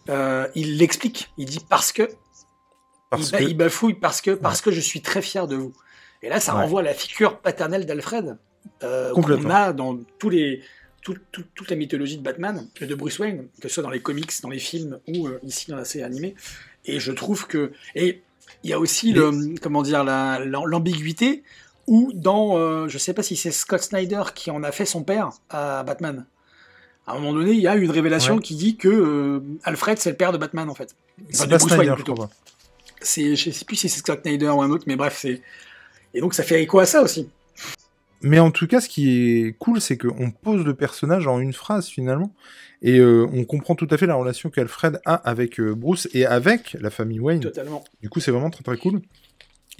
[0.08, 1.32] euh, il l'explique.
[1.38, 2.08] Il dit parce que.
[3.08, 3.42] Parce il, que...
[3.44, 5.72] il bafouille parce que, parce que je suis très fier de vous.
[6.22, 8.36] Et là, ça renvoie à la figure paternelle d'Alfred.
[8.82, 10.62] Euh, qu'on a dans tous les
[11.02, 14.50] toute la mythologie de Batman, de Bruce Wayne, que ce soit dans les comics, dans
[14.50, 16.34] les films ou euh, ici dans la série animée.
[16.84, 17.72] Et je trouve que.
[17.94, 18.22] Et
[18.62, 21.42] il y a aussi le, comment dire, l'ambiguïté
[21.86, 22.56] où dans.
[22.58, 25.82] Euh, je sais pas si c'est Scott Snyder qui en a fait son père à
[25.82, 26.26] Batman.
[27.06, 30.10] À un moment donné, il y a une révélation qui dit que euh, Alfred, c'est
[30.10, 30.94] le père de Batman en fait.
[31.30, 32.14] c'est de Bruce Wayne plutôt.
[33.02, 35.40] C'est, je sais plus si c'est Scott Snyder ou un autre, mais bref, c'est.
[36.12, 37.28] Et donc ça fait écho à ça aussi.
[38.22, 41.52] Mais en tout cas, ce qui est cool, c'est qu'on pose le personnage en une
[41.52, 42.34] phrase finalement,
[42.82, 46.26] et euh, on comprend tout à fait la relation qu'Alfred a avec euh, Bruce et
[46.26, 47.40] avec la famille Wayne.
[47.40, 47.84] Totalement.
[48.02, 49.00] Du coup, c'est vraiment très très cool.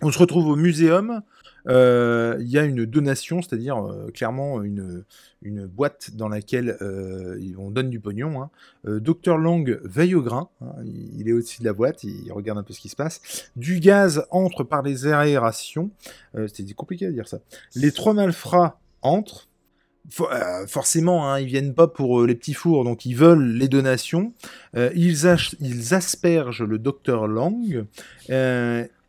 [0.02, 1.22] On se retrouve au muséum.
[1.68, 5.04] Euh, Il y a une donation, c'est-à-dire euh, clairement une,
[5.42, 8.42] boîte dans laquelle euh, on donne du pognon.
[8.42, 8.50] Hein.
[8.84, 10.48] Docteur Lang veille au grain.
[10.62, 13.50] hein, il est au-dessus de la boîte, il regarde un peu ce qui se passe.
[13.56, 15.90] Du gaz entre par les aérations.
[16.46, 17.40] C'était compliqué à dire ça.
[17.74, 19.48] Les trois malfrats entrent.
[20.08, 20.32] For-
[20.66, 24.32] forcément, hein, ils viennent pas pour les petits fours, donc ils veulent les donations.
[24.74, 27.84] Ils, aspergent le docteur Lang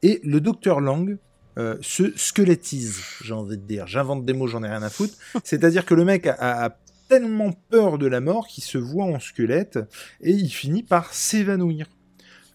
[0.03, 1.17] et le docteur Lang
[1.57, 3.85] euh, se squelettise, j'ai envie de dire.
[3.87, 5.13] J'invente des mots, j'en ai rien à foutre.
[5.43, 6.77] C'est-à-dire que le mec a, a- a
[7.09, 9.77] tellement peur de la mort qu'il se voit en squelette
[10.21, 11.87] et il finit par s'évanouir.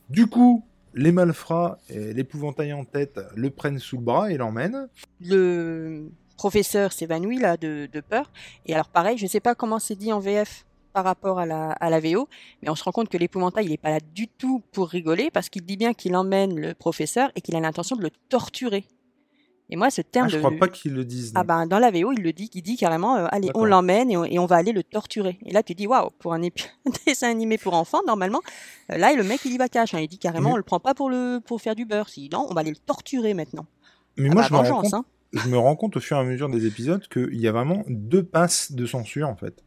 [0.09, 4.89] Du coup, les malfrats, et l'épouvantail en tête, le prennent sous le bras et l'emmènent.
[5.21, 8.31] Le professeur s'évanouit là de, de peur.
[8.65, 10.65] Et alors pareil, je sais pas comment c'est dit en VF
[10.97, 12.27] par rapport à la, à la VO,
[12.63, 15.31] mais on se rend compte que l'épouvantail, il est pas là du tout pour rigoler,
[15.31, 18.87] parce qu'il dit bien qu'il emmène le professeur et qu'il a l'intention de le torturer.
[19.69, 20.41] Et moi, ce terme Ah, je de...
[20.43, 21.33] crois pas qu'ils le disent.
[21.35, 24.11] Ah ben dans la VO, il le dit, il dit carrément, euh, allez, on l'emmène
[24.11, 25.39] et on, et on va aller le torturer.
[25.45, 26.65] Et là, tu dis, waouh, pour un épi-
[27.07, 28.41] dessin animé pour enfants, normalement,
[28.91, 29.93] euh, là, le mec, il y va cash.
[29.93, 29.99] hein.
[30.01, 32.09] il dit carrément, Mais- on le prend pas pour le pour faire du beurre.
[32.09, 33.67] Si non, on va aller le torturer maintenant.
[34.17, 35.05] Mais Ah moi, bah, je, me compte, hein.
[35.35, 37.85] je me rends compte au fur et à mesure des épisodes qu'il y a vraiment
[37.87, 39.63] deux passes de censure, en fait.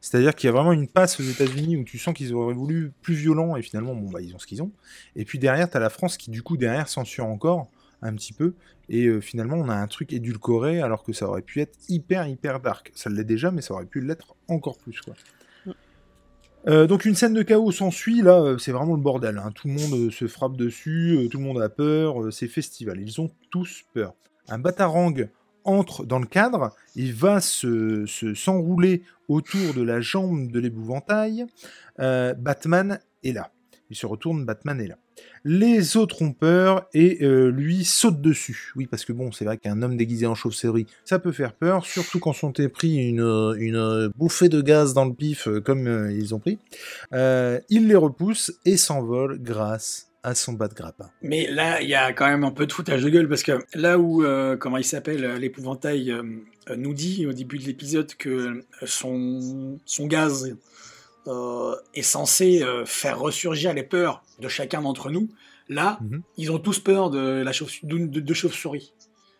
[0.00, 2.92] C'est-à-dire qu'il y a vraiment une passe aux États-Unis où tu sens qu'ils auraient voulu
[3.02, 4.70] plus violent et finalement, bon, bah, ils ont ce qu'ils ont.
[5.16, 7.70] Et puis derrière, tu as la France qui, du coup, derrière, censure encore
[8.02, 8.54] un petit peu.
[8.88, 12.28] Et euh, finalement, on a un truc édulcoré alors que ça aurait pu être hyper,
[12.28, 12.92] hyper dark.
[12.94, 15.14] Ça l'est déjà, mais ça aurait pu l'être encore plus, quoi.
[15.66, 15.70] Mm.
[16.68, 19.52] Euh, donc une scène de chaos s'ensuit, là euh, c'est vraiment le bordel, hein.
[19.54, 23.30] tout le monde se frappe dessus, tout le monde a peur, c'est festival, ils ont
[23.50, 24.14] tous peur.
[24.48, 25.28] Un batarang
[25.64, 31.46] entre dans le cadre, il va se se- s'enrouler autour de la jambe de l'épouvantail,
[32.00, 33.50] Euh, Batman est là.
[33.90, 34.96] Il se retourne, Batman est là.
[35.44, 38.72] Les autres ont peur et euh, lui saute dessus.
[38.74, 41.84] Oui, parce que bon, c'est vrai qu'un homme déguisé en chauve-souris, ça peut faire peur,
[41.86, 46.10] surtout quand on t'est pris une, bouffée de gaz dans le pif euh, comme euh,
[46.12, 46.58] ils ont pris.
[47.12, 51.10] Il les repousse et s'envole grâce à son bas de grappin.
[51.22, 53.64] Mais là, il y a quand même un peu de foutage de gueule parce que
[53.74, 56.22] là où, euh, comment il s'appelle, euh, l'épouvantail euh,
[56.70, 60.56] euh, nous dit au début de l'épisode que son, son gaz
[61.26, 65.28] euh, est censé faire ressurgir les peurs de chacun d'entre nous,
[65.68, 66.22] là, Mhm.
[66.36, 68.92] ils ont tous peur de la chauve, de, de- de chauve-souris.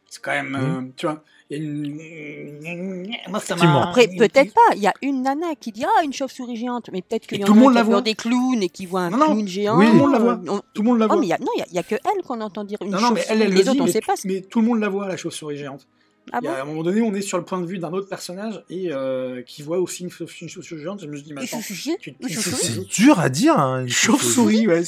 [0.08, 3.06] C'est quand même, euh, tu vois, y a une...
[3.28, 3.80] Moi, ça Effectivement.
[3.80, 3.88] m'a...
[3.88, 4.74] Après, peut-être pas.
[4.76, 7.44] Il y a une nana qui dit ah une chauve-souris géante, mais peut-être qu'il y
[7.44, 8.00] en tout a le un monde qui voit.
[8.02, 9.24] des clowns et qui voit un Non, non.
[9.26, 9.78] clown géant.
[9.78, 9.86] Oui.
[9.86, 10.40] Tout le monde la voit.
[10.48, 11.82] On- Tout le monde la Oh, mais il y a, non, il y y a
[11.82, 13.56] que elle qu'on entend dire une non, non, mais elle, elle chauve-souris.
[13.58, 14.14] Les le autres, dit, on mais, sait pas.
[14.24, 15.86] mais tout le monde la voit, la chauve-souris géante.
[16.32, 17.66] Ah Il y bon a, à un moment donné, on est sur le point de
[17.66, 21.00] vue d'un autre personnage et euh, qui voit aussi une, chauve- une chauve-souris géante.
[21.02, 23.58] Je me dis, mais attends, C'est dur à dire.
[23.58, 24.82] Hein, une chauve-souris, ouais.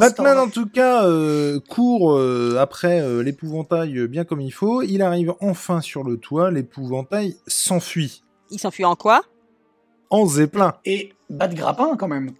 [0.00, 4.82] Batman, en tout cas, euh, court euh, après euh, l'épouvantail euh, bien comme il faut.
[4.82, 6.50] Il arrive enfin sur le toit.
[6.50, 8.22] L'épouvantail s'enfuit.
[8.50, 9.22] Il s'enfuit en quoi?
[10.10, 10.74] En zeppelin.
[10.84, 12.32] Et bat de grappin quand même.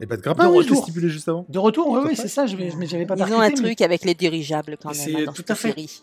[0.00, 0.82] Et pas de grappin, De oui, je l'ai retour.
[0.84, 1.46] stipulé juste avant.
[1.48, 4.04] De retour, oui, c'est ça, je mais j'avais pas Ils ont un mais- truc avec
[4.04, 5.68] les dirigeables quand même C'est hein, dans tout cette à fait.
[5.68, 6.02] série.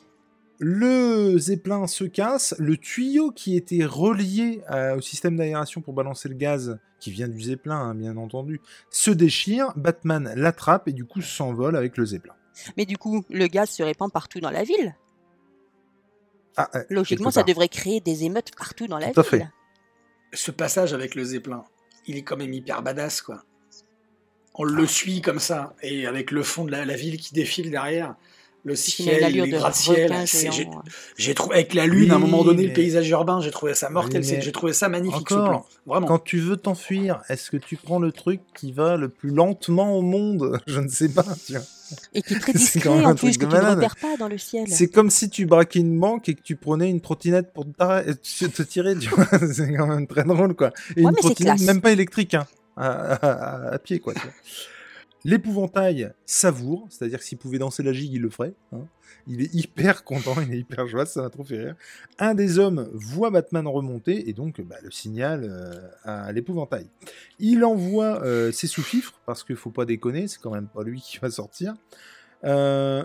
[0.60, 6.28] Le zeppelin se casse, le tuyau qui était relié à- au système d'aération pour balancer
[6.28, 11.06] le gaz, qui vient du zeppelin hein, bien entendu, se déchire, Batman l'attrape et du
[11.06, 12.34] coup s'envole avec le zeppelin.
[12.76, 14.96] Mais du coup, le gaz se répand partout dans la ville.
[16.58, 19.30] Ah, euh, Logiquement, ça devrait créer des émeutes partout dans la Tout ville.
[19.30, 19.48] fait.
[20.34, 21.64] Ce passage avec le Zeppelin,
[22.06, 23.44] il est quand même hyper badass, quoi.
[24.56, 27.72] On le suit comme ça, et avec le fond de la, la ville qui défile
[27.72, 28.16] derrière,
[28.66, 30.14] le ciel, les de gratte-ciel.
[30.26, 30.68] J'ai
[31.18, 33.74] j'ai trouvé avec la lune, à un moment donné, mais- le paysage urbain, j'ai trouvé
[33.74, 34.22] ça mortel.
[34.22, 35.66] Oui, c'est- mais- J'ai trouvé ça magnifique, ce Encore, plan.
[35.86, 36.08] Vraiment.
[36.08, 39.98] Quand tu veux t'enfuir, est-ce que tu prends le truc qui va le plus lentement
[39.98, 40.60] au monde?
[40.68, 41.26] Je ne sais pas.
[41.46, 41.62] Tu vois.
[42.14, 44.28] Et qui est très discret quand même en plus, que tu ne repères pas dans
[44.28, 44.66] le ciel.
[44.68, 48.46] C'est comme si tu braquais une banque et que tu prenais une trottinette pour te,
[48.46, 48.96] te tirer.
[48.98, 50.72] Tu vois c'est quand même très drôle, quoi.
[50.98, 52.46] Et Ouais, une trottinette même pas électrique, hein,
[52.78, 54.14] à, à- à pied, quoi.
[54.14, 54.32] tu vois.
[55.26, 58.54] L'épouvantail savoure, c'est-à-dire que s'il pouvait danser la gigue, il le ferait.
[58.72, 58.86] hein.
[59.28, 61.76] Il est hyper content, il est hyper joyeux, ça m'a trop fait rire.
[62.20, 66.88] Un des hommes voit Batman remonter et donc bah, le signale euh, à l'épouvantail.
[67.38, 71.02] Il envoie euh, ses sous-fifres, parce qu'il faut pas déconner, c'est quand même pas lui
[71.02, 71.74] qui va sortir.
[72.46, 73.04] Euh,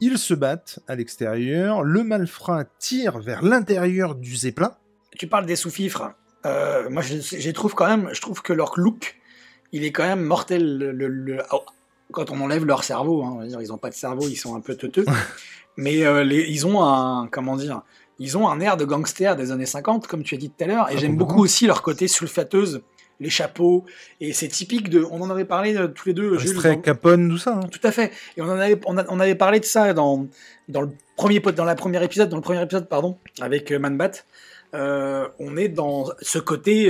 [0.00, 4.74] ils se battent à l'extérieur, le malfrat tire vers l'intérieur du zeppelin.
[5.18, 6.14] Tu parles des sous-fifres.
[6.46, 9.19] Euh, moi, je, je trouve quand même, je trouve que leur look,
[9.72, 10.78] il est quand même mortel.
[10.78, 11.62] Le, le- le- oh,
[12.12, 14.36] quand on enlève leur cerveau, hein, on va dire, ils n'ont pas de cerveau, ils
[14.36, 15.04] sont un peu teuteux.
[15.76, 17.82] mais euh, les- ils ont un, comment dire,
[18.18, 20.66] ils ont un air de gangster des années 50, comme tu as dit tout à
[20.66, 22.82] l'heure, et Ah, j'aime beaucoup aussi leur côté sulfateuse,
[23.20, 23.84] les chapeaux,
[24.20, 25.06] et c'est typique de.
[25.10, 27.56] On en avait parlé euh, tous les deux, Jules, dans- Capone, tout ça.
[27.62, 27.68] hein.
[27.70, 28.10] tout à fait.
[28.36, 30.26] Et on en avait, on, a- on avait parlé de ça dans,
[30.68, 33.78] dans le premier pod- dans la première épisode, dans le premier épisode, pardon, avec euh,
[33.78, 34.10] Manbat.
[34.74, 36.88] Euh, on est dans ce côté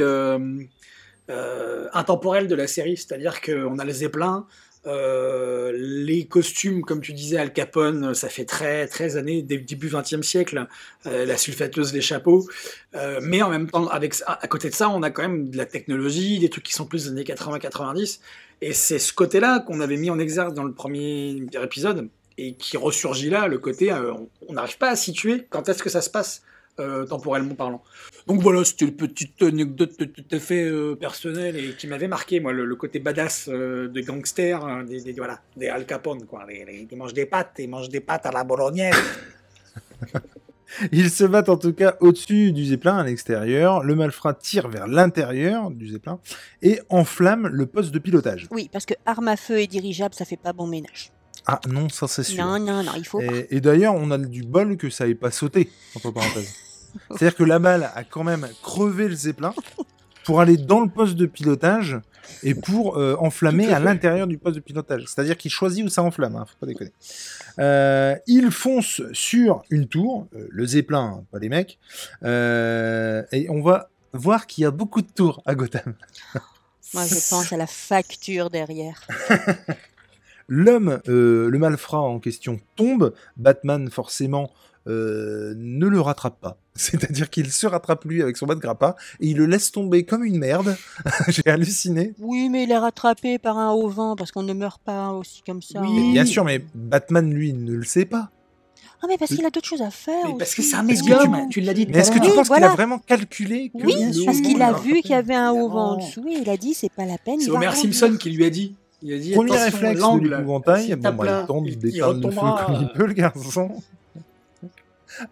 [1.30, 4.46] euh, intemporel de la série, c'est-à-dire qu'on a les Zeppelin,
[4.86, 9.88] euh, les costumes, comme tu disais, Al Capone, ça fait très, très années, dé- début
[9.88, 10.66] 20e siècle,
[11.06, 12.48] euh, la sulfateuse, les chapeaux.
[13.22, 15.66] Mais en même temps, avec, à côté de ça, on a quand même de la
[15.66, 18.20] technologie, des trucs qui sont plus des années 80-90.
[18.62, 22.08] Et c'est ce côté-là qu'on avait mis en exergue dans le premier épisode
[22.38, 23.92] et qui ressurgit là, le côté,
[24.48, 26.42] on n'arrive pas à situer quand est-ce que ça se passe.
[26.80, 27.82] Euh, temporellement parlant.
[28.26, 32.40] Donc voilà, c'était une petite anecdote tout à fait euh, personnelle et qui m'avait marqué,
[32.40, 36.26] moi, le, le côté badass euh, de gangster, hein, des, des- voilà, des Al Capone,
[36.26, 36.44] quoi.
[36.48, 38.94] Les, les- ils mangent des pâtes, ils mangent des pâtes à la bolognaise.
[40.92, 43.82] Ils se battent en tout cas au-dessus du zeppelin à l'extérieur.
[43.82, 46.20] Le malfrat tire vers l'intérieur du zeppelin
[46.62, 48.46] et enflamme le poste de pilotage.
[48.52, 51.10] Oui, parce que arme à feu et dirigeable, ça fait pas bon ménage.
[51.46, 52.44] Ah non, ça c'est sûr.
[52.44, 53.20] Non, non, non, il faut.
[53.20, 56.54] Et, et d'ailleurs, on a du bol que ça ait pas sauté, entre parenthèses.
[57.10, 59.54] C'est-à-dire que la balle a quand même crevé le zeppelin
[60.24, 61.98] pour aller dans le poste de pilotage
[62.42, 65.04] et pour euh, enflammer à l'intérieur du poste de pilotage.
[65.06, 66.92] C'est-à-dire qu'il choisit où ça enflamme, hein, faut pas déconner.
[67.58, 71.78] Euh, il fonce sur une tour, euh, le zeppelin, hein, pas les mecs,
[72.22, 75.94] euh, et on va voir qu'il y a beaucoup de tours à Gotham.
[76.94, 79.06] Moi, je pense à la facture derrière.
[80.48, 84.50] L'homme, euh, le malfrat en question tombe, Batman forcément
[84.86, 86.56] euh, ne le rattrape pas.
[86.74, 90.04] C'est-à-dire qu'il se rattrape lui avec son bas de grappin et il le laisse tomber
[90.04, 90.76] comme une merde.
[91.28, 92.14] J'ai halluciné.
[92.18, 95.42] Oui, mais il est rattrapé par un haut vent parce qu'on ne meurt pas aussi
[95.46, 95.80] comme ça.
[95.82, 95.88] Oui.
[95.88, 95.92] hein.
[96.06, 98.30] Mais bien sûr, mais Batman lui ne le sait pas.
[99.02, 100.26] Ah, mais parce qu'il a d'autres choses à faire.
[100.28, 102.28] Mais parce que c'est un médium, tu- l'as dit Mais est-ce que tu.
[102.28, 103.94] Oui, penses qu'il a vraiment calculé que Oui,
[104.26, 106.56] parce qu'il a vu qu'il y avait un haut vent en dessous et il a
[106.58, 107.40] dit c'est pas la peine.
[107.40, 107.70] C'est il Homer.
[107.74, 108.74] Simpson qui lui a dit.
[109.02, 112.30] Il a dit Premier réflexe de l'épouvantail, bon, bah, il tente il- il d'éteindre le
[112.30, 113.70] feu comme il euh, peut, le garçon.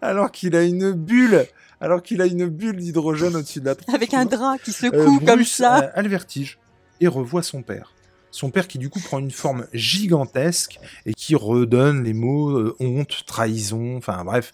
[0.01, 1.45] Alors qu'il a une bulle,
[1.81, 3.93] alors qu'il a une bulle d'hydrogène au-dessus de la tronche.
[3.95, 5.75] Avec un drap qui secoue Euh, comme Bruce ça.
[5.93, 6.59] a, le vertige
[7.01, 7.93] et revoit son père.
[8.31, 12.75] Son père qui du coup prend une forme gigantesque et qui redonne les mots euh,
[12.79, 14.53] honte, trahison, enfin bref.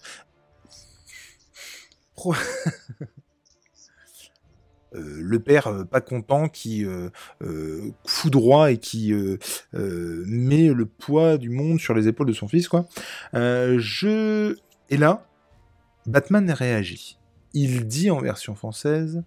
[2.14, 2.34] Pro-
[4.94, 7.10] Euh, le père euh, pas content qui euh,
[8.06, 9.12] foudroie et qui
[9.72, 12.86] met le poids du monde sur les épaules de son fils quoi.
[13.34, 14.54] Je
[14.90, 15.26] et là
[16.06, 17.18] Batman réagit.
[17.52, 19.22] Il dit en version française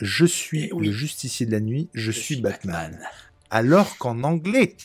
[0.00, 0.86] je suis Eh oui.
[0.86, 2.98] le justicier de la nuit, je, suis Batman.
[3.50, 4.76] Alors qu'en anglais,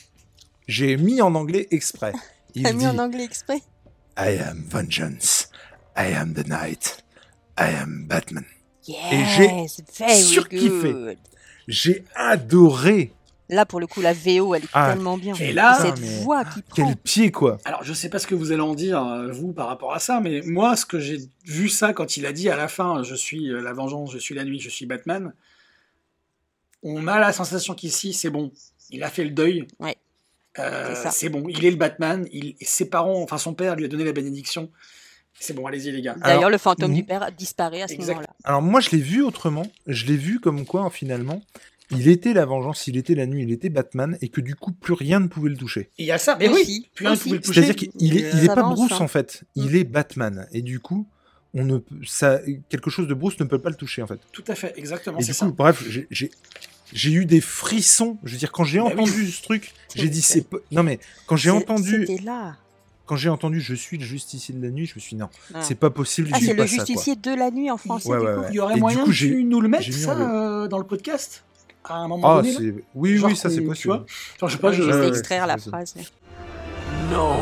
[0.66, 2.12] j'ai mis en anglais exprès.
[2.54, 3.60] Il T'as mis en anglais exprès
[4.16, 5.50] I am vengeance,
[5.96, 7.04] I am the night,
[7.58, 8.44] I am Batman.
[8.86, 11.18] Yes, very surkiffé.
[11.66, 13.12] J'ai adoré.
[13.50, 15.34] Là, pour le coup, la VO, elle est Ah, tellement bien.
[15.34, 16.86] et là- cette mais voix qui prend.
[16.86, 17.58] Quel pied quoi.
[17.66, 19.98] Alors, je sais pas ce que vous allez en dire, euh, vous, par rapport à
[19.98, 23.02] ça, mais moi, ce que j'ai vu ça quand il a dit à la fin,
[23.02, 25.32] je suis euh, la vengeance, je suis la nuit, je suis Batman,
[26.82, 28.50] on a la sensation qu'ici, c'est bon.
[28.90, 29.66] Il a fait le deuil.
[29.80, 29.96] Ouais.
[30.58, 31.10] Euh, C'est ça.
[31.10, 34.04] c'est bon, il est le Batman, il, ses parents, enfin son père lui a donné
[34.04, 34.70] la bénédiction.
[35.40, 36.14] C'est bon, allez-y les gars.
[36.14, 36.96] D'ailleurs, le fantôme mhm.
[36.96, 38.14] du père disparaît à ce Exact.
[38.14, 38.32] moment-là.
[38.44, 39.66] Alors moi je l'ai vu autrement.
[39.88, 41.42] Je l'ai vu comme quoi finalement
[41.90, 44.72] il était la vengeance, il était la nuit, il était Batman et que du coup
[44.72, 45.90] plus rien ne pouvait le toucher.
[45.98, 47.62] Il y a ça, mais oui, plus rien ne pouvait le toucher.
[47.62, 49.04] C'est-à-dire qu'il est, il est pas avance, Bruce hein.
[49.04, 49.76] en fait, il Mm.
[49.76, 51.06] est Batman et du coup
[51.56, 54.18] on ne peut- ça quelque chose de Bruce ne peut pas le toucher en fait.
[54.32, 55.46] Tout à fait, exactement, Et du ça.
[55.46, 56.30] coup, bref, j'ai-
[56.92, 58.18] j'ai eu des frissons.
[58.24, 58.92] Je veux dire, quand j'ai Bah oui.
[58.94, 62.56] entendu ce truc, j'ai dit c'est pas- non mais quand j'ai C'est- entendu C'était là.
[63.06, 65.28] quand j'ai entendu je suis le justicier de la nuit, je me suis dit, non,
[65.54, 65.62] Ah.
[65.62, 66.28] c'est pas possible.
[66.32, 66.84] Ah, j'ai c'est le pas ça, quoi.
[66.86, 68.08] justicier de la nuit en français.
[68.08, 68.40] Ouais, du ouais, coup.
[68.40, 68.46] ouais.
[68.50, 70.66] Il y aurait Et du moyen coup, que tu nous le mettes, ça, en euh,
[70.68, 71.44] dans le podcast?
[71.86, 73.94] À un moment Ah, donné là oui, Genre oui, ça c'est qu'on- tu possible.
[73.94, 74.06] vois
[74.40, 74.82] Genre, je sais pas, je...
[74.82, 75.70] je vais extraire la possible.
[75.76, 75.94] phrase.
[75.96, 76.02] là.
[77.10, 77.34] No,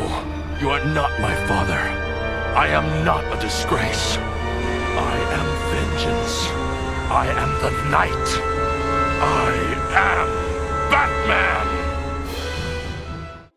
[0.61, 1.79] you are not my father.
[2.55, 4.17] I am not a disgrace.
[4.17, 6.49] I am vengeance.
[7.09, 8.41] I am the night.
[9.21, 9.53] I
[9.95, 10.27] am
[10.91, 11.67] Batman.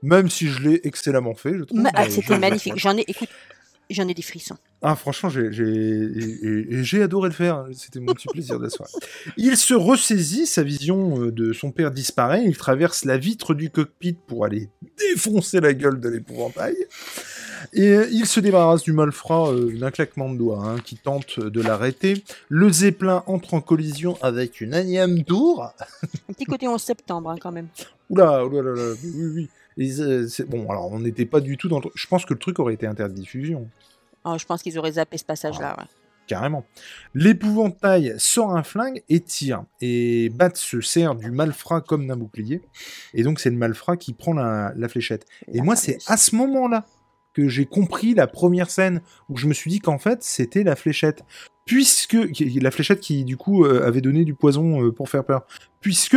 [0.03, 1.83] Même si je l'ai excellemment fait, je trouve.
[1.95, 2.75] Ah, C'était magnifique.
[2.77, 3.29] J'en ai, écoute,
[3.91, 4.57] j'en ai des frissons.
[4.83, 7.67] Ah, franchement, j'ai adoré le faire.
[7.73, 8.93] C'était mon petit plaisir de la soirée.
[9.37, 12.45] Il se ressaisit, sa vision euh, de son père disparaît.
[12.45, 14.69] Il traverse la vitre du cockpit pour aller
[14.99, 16.77] défoncer la gueule de l'épouvantail.
[17.73, 21.41] Et euh, il se débarrasse du malfrat euh, d'un claquement de doigts hein, qui tente
[21.41, 22.23] de l'arrêter.
[22.49, 25.73] Le zeppelin entre en collision avec une énième tour.
[26.29, 27.69] Un petit côté 11 septembre, hein, quand même.
[28.11, 29.49] Oula, oula, là, là, oui, oui.
[29.79, 31.91] Euh, bon, alors on n'était pas du tout dans le...
[31.95, 33.69] Je pense que le truc aurait été interdit de diffusion.
[34.25, 35.77] Oh, je pense qu'ils auraient zappé ce passage-là.
[35.79, 35.85] ouais.
[36.27, 36.65] carrément.
[37.15, 39.65] L'épouvantail sort un flingue et tire.
[39.81, 42.63] Et Bat se sert du malfrat comme d'un bouclier.
[43.15, 45.27] Et donc c'est le malfrat qui prend la, la fléchette.
[45.53, 46.87] Et La moi c'est à ce moment-là
[47.35, 50.75] que j'ai compris la première scène où je me suis dit qu'en fait c'était la
[50.75, 51.23] fléchette.
[51.67, 52.17] Puisque
[52.61, 55.47] la fléchette qui du coup euh, avait donné du poison euh, pour faire peur.
[55.81, 56.17] Puisque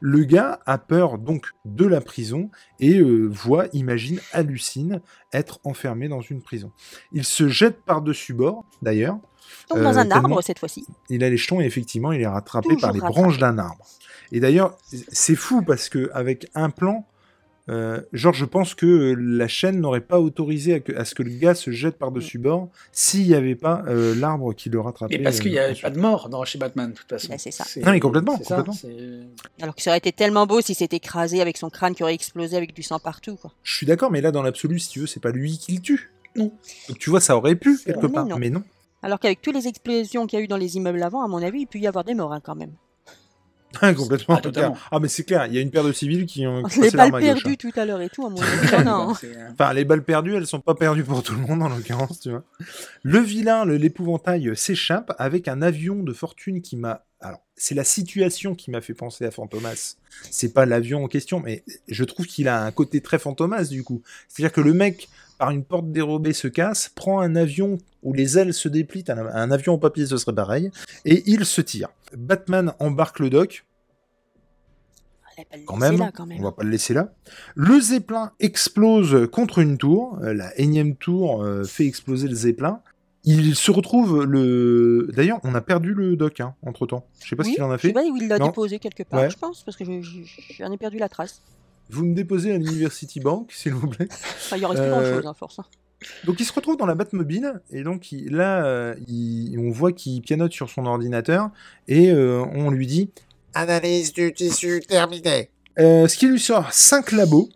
[0.00, 5.00] le gars a peur donc de la prison et euh, voit, imagine, hallucine
[5.32, 6.72] être enfermé dans une prison.
[7.12, 9.18] Il se jette par-dessus bord, d'ailleurs.
[9.68, 10.86] Donc dans Euh, un arbre cette fois-ci.
[11.08, 13.20] Il a les jetons et effectivement, il est rattrapé Toujours par les rattrapé.
[13.20, 13.84] branches d'un arbre.
[14.32, 14.76] Et d'ailleurs,
[15.12, 17.04] c'est fou parce que avec un plan,
[17.70, 21.22] euh, genre, je pense que la chaîne n'aurait pas autorisé à, que- à ce que
[21.22, 25.18] le gars se jette par-dessus bord s'il n'y avait pas euh, l'arbre qui le rattrapait.
[25.18, 27.28] Mais parce qu'il n'y euh, avait pas de mort dans, chez Batman, de toute façon.
[27.28, 27.64] Bah, c'est ça.
[27.84, 28.74] Non, mais complètement, c'est ça, complètement.
[28.74, 32.02] c'est- Alors que ça aurait été tellement beau si c'était écrasé avec son crâne qui
[32.02, 33.36] aurait explosé avec du sang partout.
[33.36, 33.52] Quoi.
[33.62, 35.80] Je suis d'accord, mais là, dans l'absolu, si tu veux, c'est pas lui qui le
[35.80, 36.10] tue.
[36.36, 36.52] Non.
[36.88, 38.12] Donc tu vois, ça aurait pu C'est quelque vrai.
[38.12, 38.38] part, Mais non.
[38.38, 38.62] mais non.
[39.02, 41.42] Alors qu'avec toutes les explosions qu'il y a eu dans les immeubles avant, à mon
[41.42, 42.72] avis, il peut y avoir des morts hein, quand même.
[43.96, 44.36] complètement.
[44.36, 44.76] Ah, totalement.
[44.90, 46.62] Ah, mais c'est clair, il y a une paire de civils qui ont.
[46.80, 47.34] les balles gauche, hein.
[47.34, 50.46] perdues tout à l'heure et tout, à mon avis, euh, Enfin, les balles perdues, elles
[50.46, 52.44] sont pas perdues pour tout le monde en l'occurrence, tu vois.
[53.02, 57.04] Le vilain, l'épouvantail s'échappe avec un avion de fortune qui m'a.
[57.20, 59.96] Alors, c'est la situation qui m'a fait penser à Fantomas.
[60.30, 63.84] C'est pas l'avion en question, mais je trouve qu'il a un côté très Fantomas du
[63.84, 64.02] coup.
[64.28, 65.08] C'est-à-dire que le mec,
[65.40, 69.18] par une porte dérobée, se casse, prend un avion où les ailes se déplient, un,
[69.26, 70.70] un avion en papier ce serait pareil,
[71.06, 71.88] et il se tire.
[72.16, 73.64] Batman embarque le doc,
[75.64, 76.38] quand même, là, quand même.
[76.40, 77.14] on va pas le laisser là.
[77.54, 82.80] Le zeppelin explose contre une tour, euh, la énième tour euh, fait exploser le zeppelin.
[83.24, 85.08] Il se retrouve le.
[85.14, 87.06] D'ailleurs, on a perdu le doc hein, entre temps.
[87.22, 87.94] Je sais pas oui, ce qu'il en a je sais fait.
[87.94, 89.30] pas où il l'a déposé quelque part, Ouais.
[89.30, 90.24] je pense, parce que je- je-
[90.58, 91.40] j'en ai perdu la trace.
[91.90, 94.08] Vous me déposez à l'University Bank, s'il vous plaît.
[94.10, 95.58] Enfin, il en reste plus Euh, grand-chose, hein, force.
[95.58, 95.64] hein.
[96.24, 99.92] Donc il se retrouve dans la Batmobile et donc il- là, euh, il- on voit
[99.92, 101.50] qu'il pianote sur son ordinateur
[101.88, 103.10] et euh, on lui dit
[103.52, 105.50] Analyse du tissu terminée.
[105.78, 107.50] Euh, ce qui lui sort 5 labos,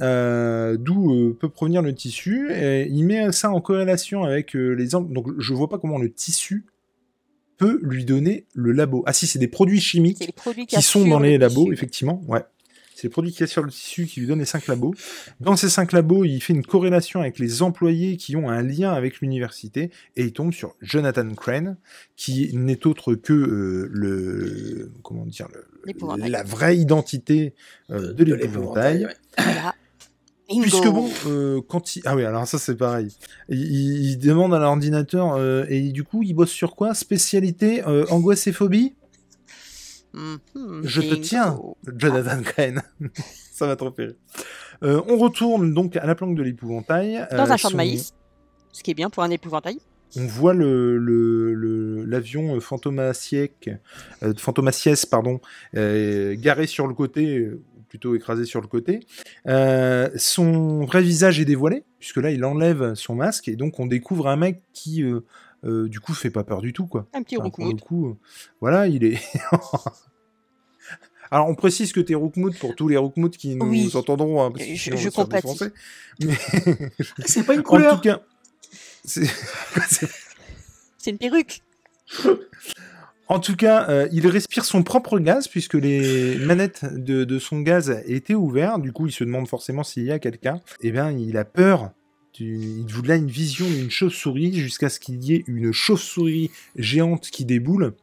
[0.00, 2.50] euh, d'où euh, peut provenir le tissu.
[2.52, 4.88] Et il met ça en corrélation avec euh, les...
[4.88, 6.66] Donc je vois pas comment le tissu
[7.56, 9.02] peut lui donner le labo.
[9.06, 11.72] Ah si, c'est des produits chimiques produits qui sont dans le les labos, tissu.
[11.72, 12.20] effectivement.
[12.28, 12.42] Ouais.
[13.00, 14.92] C'est les produits qui assurent le tissu qui lui donnent les 5 labos.
[15.38, 18.90] Dans ces 5 labos, il fait une corrélation avec les employés qui ont un lien
[18.92, 21.76] avec l'université et il tombe sur Jonathan Crane,
[22.16, 25.64] qui n'est autre que euh, le comment dire le-
[26.28, 27.54] la vraie identité
[27.92, 29.04] euh, de de l'épouvantail.
[29.06, 29.14] ouais.
[29.38, 29.74] Voilà.
[30.48, 30.62] Bingo.
[30.62, 32.02] Puisque bon, euh, quand il...
[32.06, 33.14] Ah oui, alors ça c'est pareil.
[33.48, 36.94] Il, il- il demande à l'ordinateur, euh, et du coup il bosse sur quoi?
[36.94, 38.94] Spécialité euh, angoisse et phobie
[40.14, 41.58] Je te tiens,
[41.96, 42.82] Jonathan Crane.
[43.52, 44.12] ça va trop faire.
[44.82, 47.26] Euh, on retourne donc à la planque de l'épouvantail.
[47.32, 48.14] Dans Euh, un champ de maïs,
[48.72, 49.78] ce qui est bien pour un épouvantail.
[50.16, 50.96] On voit le
[52.06, 53.68] l'avion euh, Fantomasiec,
[54.22, 55.40] euh, Fantomasiès, pardon,
[55.76, 59.00] euh, garé sur le côté, euh, ou plutôt écrasé sur le côté.
[59.46, 63.86] Euh, son vrai visage est dévoilé, puisque là il enlève son masque, et donc on
[63.86, 65.04] découvre un mec qui,
[65.64, 67.06] euh, du coup, fait pas peur du tout, quoi.
[67.14, 68.16] Un petit Enfin, pour le coup, euh,
[68.60, 69.18] voilà, il est.
[71.30, 73.90] Alors, on précise que t'es Roukmout pour tous les Roukmout qui nous Oui.
[73.94, 74.42] entendront.
[74.42, 75.60] hein, parce que Je- je compatis.
[76.20, 76.34] Mais
[77.26, 77.96] C'est pas une en couleur.
[77.96, 78.20] tout cas,
[79.04, 79.28] c'est-
[81.06, 81.62] une perruque.
[83.28, 87.60] En tout cas, euh, il respire son propre gaz puisque les manettes de, de son
[87.60, 88.80] gaz étaient ouvertes.
[88.80, 90.60] Du coup, il se demande forcément s'il y a quelqu'un.
[90.80, 91.90] Eh bien, il a peur.
[92.40, 97.44] Il voulait une vision d'une chauve-souris jusqu'à ce qu'il y ait une chauve-souris géante qui
[97.44, 97.94] déboule.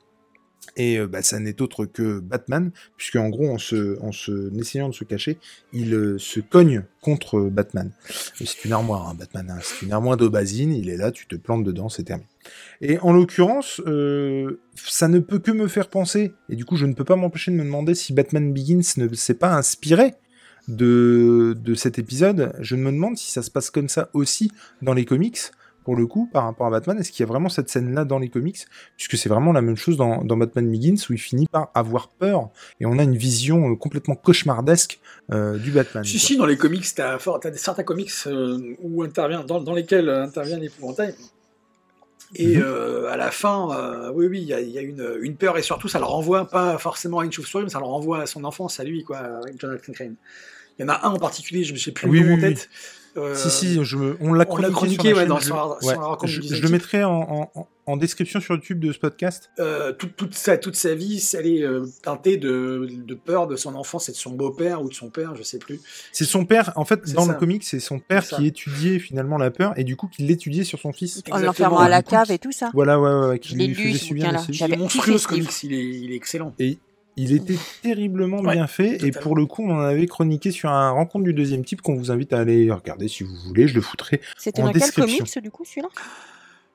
[0.77, 4.53] Et euh, bah, ça n'est autre que Batman, puisque en gros, en, se, en, se,
[4.59, 5.37] essayant de se cacher,
[5.71, 7.91] il euh, se cogne contre Batman.
[8.09, 9.51] C'est une armoire, hein, Batman.
[9.51, 9.59] hein.
[9.61, 10.73] C'est une armoire d'Aubazine.
[10.73, 12.27] Il est là, tu te plantes dedans, c'est terminé.
[12.81, 16.85] Et en l'occurrence, euh, ça ne peut que me faire penser, et du coup je
[16.85, 20.13] ne peux pas m'empêcher de me demander si Batman Begins ne s'est pas inspiré
[20.67, 22.53] de, de cet épisode.
[22.59, 24.51] Je me demande si ça se passe comme ça aussi
[24.81, 25.39] dans les comics,
[25.83, 26.97] pour le coup, par rapport à Batman.
[26.97, 28.65] Est-ce qu'il y a vraiment cette scène-là dans les comics?
[28.97, 32.07] Puisque c'est vraiment la même chose dans, dans Batman Begins, où il finit par avoir
[32.07, 32.49] peur,
[32.79, 34.99] et on a une vision euh, complètement cauchemardesque
[35.31, 36.03] euh, du Batman.
[36.03, 37.17] Si, si, dans les comics, t'as
[37.51, 41.13] des- certains comics euh, où intervient, dans, dans lesquels intervient l'épouvantail.
[42.37, 43.05] Et Mhm.
[43.11, 45.61] à la fin, oui, oui, il y a, il y a une, une peur, et
[45.61, 48.43] surtout, ça le renvoie pas forcément à une chauve-souris, mais ça le renvoie à son
[48.43, 50.15] enfance, à lui, quoi, avec Jonathan Crane.
[50.79, 52.43] Il y en a un en particulier, je ne sais plus Oui, le nom oui,
[52.43, 52.53] en oui.
[52.55, 52.69] tête.
[53.17, 55.29] Euh, Si, si, je me- on l'a on l'a chroniqué, chroniqué, sur la ouais, chaîne,
[55.29, 58.81] dans- je- sur la- ouais, je, le mettrai en, en- en- en description sur YouTube
[58.81, 62.89] de ce podcast Euh, toute, toute, sa, toute sa vie, elle est euh, teintée de,
[62.91, 65.59] de peur de son enfance et de son beau-père ou de son père, je sais
[65.59, 65.79] plus.
[66.11, 67.31] C'est son père, en fait, dans ça.
[67.31, 70.65] le comic, c'est son père qui étudiait finalement la peur et du coup qui l'étudiait
[70.65, 71.23] sur son fils.
[71.31, 72.69] En l'enfermant à la cave et tout ça.
[72.73, 74.41] Voilà, ouais, ouais, ouais, qui Je l'ai lui lu, ce bouquin-là.
[74.49, 75.49] Il est J'avais monstrueux ce livre.
[75.63, 76.53] il est, il est excellent.
[76.59, 76.79] Et
[77.17, 79.03] il était terriblement Ouais, bien fait.
[79.03, 81.95] Et pour le coup, on en avait chroniqué sur un rencontre du deuxième type qu'on
[81.95, 83.67] vous invite à aller regarder si vous voulez.
[83.67, 84.21] Je le foutrai.
[84.37, 85.17] C'était En dans quel description.
[85.25, 85.87] comics du coup celui-là?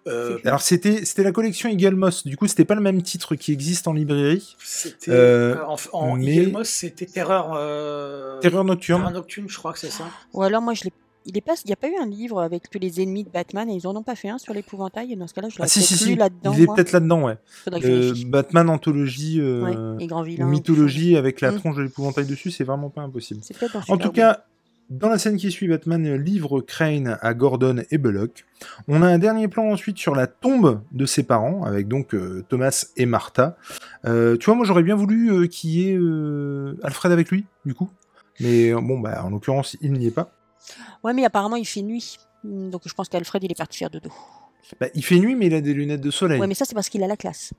[0.07, 2.27] Euh, Alors c'était c'était la collection Eagle Moss.
[2.27, 4.57] Du coup, c'était pas le même titre qui existe en librairie.
[4.65, 9.01] C'était Euh, euh, en, en mais- Eagle Moss, c'était Terreur, euh, Terreur nocturne.
[9.03, 10.05] Terreur nocturne, je crois que c'est ça.
[10.33, 10.93] Ou alors moi je l'ai.
[11.27, 13.87] Il n'y a pas eu un livre avec tous les ennemis de Batman et ils
[13.87, 15.15] en ont pas fait un sur l'épouvantail?
[15.17, 16.17] Dans ce cas-là, je Ah l'aurais si peut-être si lu si.
[16.17, 16.53] là-dedans.
[16.57, 17.37] Il est peut-être là-dedans, ouais.
[17.85, 18.15] Euh.
[18.27, 20.47] Batman anthologie, euh, Ouais, et grand vilain.
[20.47, 21.57] mythologie avec la Mm.
[21.59, 23.41] tronche de l'épouvantail dessus, c'est vraiment pas impossible.
[23.89, 24.45] En tout cas,
[24.89, 28.45] dans la scène qui suit, Batman livre Crane à Gordon et Belloc.
[28.89, 32.45] On a un dernier plan ensuite sur la tombe de ses parents, avec donc euh,
[32.49, 33.57] Thomas et Martha.
[34.07, 37.45] Euh, tu vois, moi j'aurais bien voulu euh, qu'il y ait euh, Alfred avec lui,
[37.67, 37.91] du coup.
[38.41, 40.33] Mais euh, bon, bah, en l'occurrence, il n'y est pas.
[41.05, 42.17] Ouais, mais apparemment il fait nuit.
[42.45, 44.11] Donc je pense qu'Alfred il est parti faire dodo.
[44.81, 46.41] Bah, il fait nuit, mais il a des lunettes de soleil.
[46.41, 47.53] Ouais, mais ça c'est parce qu'il a la classe.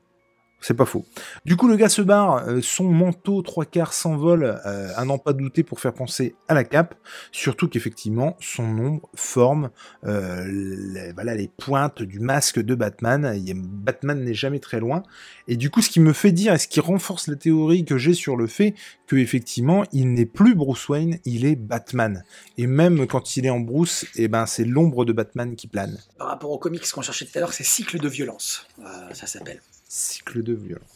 [0.61, 1.05] C'est pas faux.
[1.43, 5.17] Du coup, le gars se barre, euh, son manteau trois quarts s'envole, euh, à n'en
[5.17, 6.93] pas douter pour faire penser à la cape,
[7.31, 9.71] surtout qu'effectivement, son ombre forme
[10.05, 13.35] euh, les, voilà, les pointes du masque de Batman.
[13.55, 15.01] Batman n'est jamais très loin.
[15.47, 17.97] Et du coup, ce qui me fait dire, et ce qui renforce la théorie que
[17.97, 18.75] j'ai sur le fait
[19.07, 22.23] que effectivement, il n'est plus Bruce Wayne, il est Batman.
[22.59, 25.97] Et même quand il est en Bruce, eh ben, c'est l'ombre de Batman qui plane.
[26.19, 28.67] Par rapport aux comics qu'on cherchait tout à l'heure, c'est Cycle de violence,
[29.13, 29.59] ça s'appelle.
[29.93, 30.87] Cycle de violence.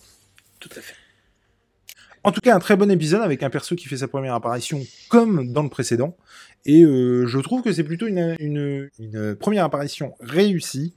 [0.61, 0.95] Tout à fait.
[2.23, 4.81] En tout cas, un très bon épisode avec un perso qui fait sa première apparition
[5.09, 6.15] comme dans le précédent.
[6.65, 10.93] Et euh, je trouve que c'est plutôt une, une, une première apparition réussie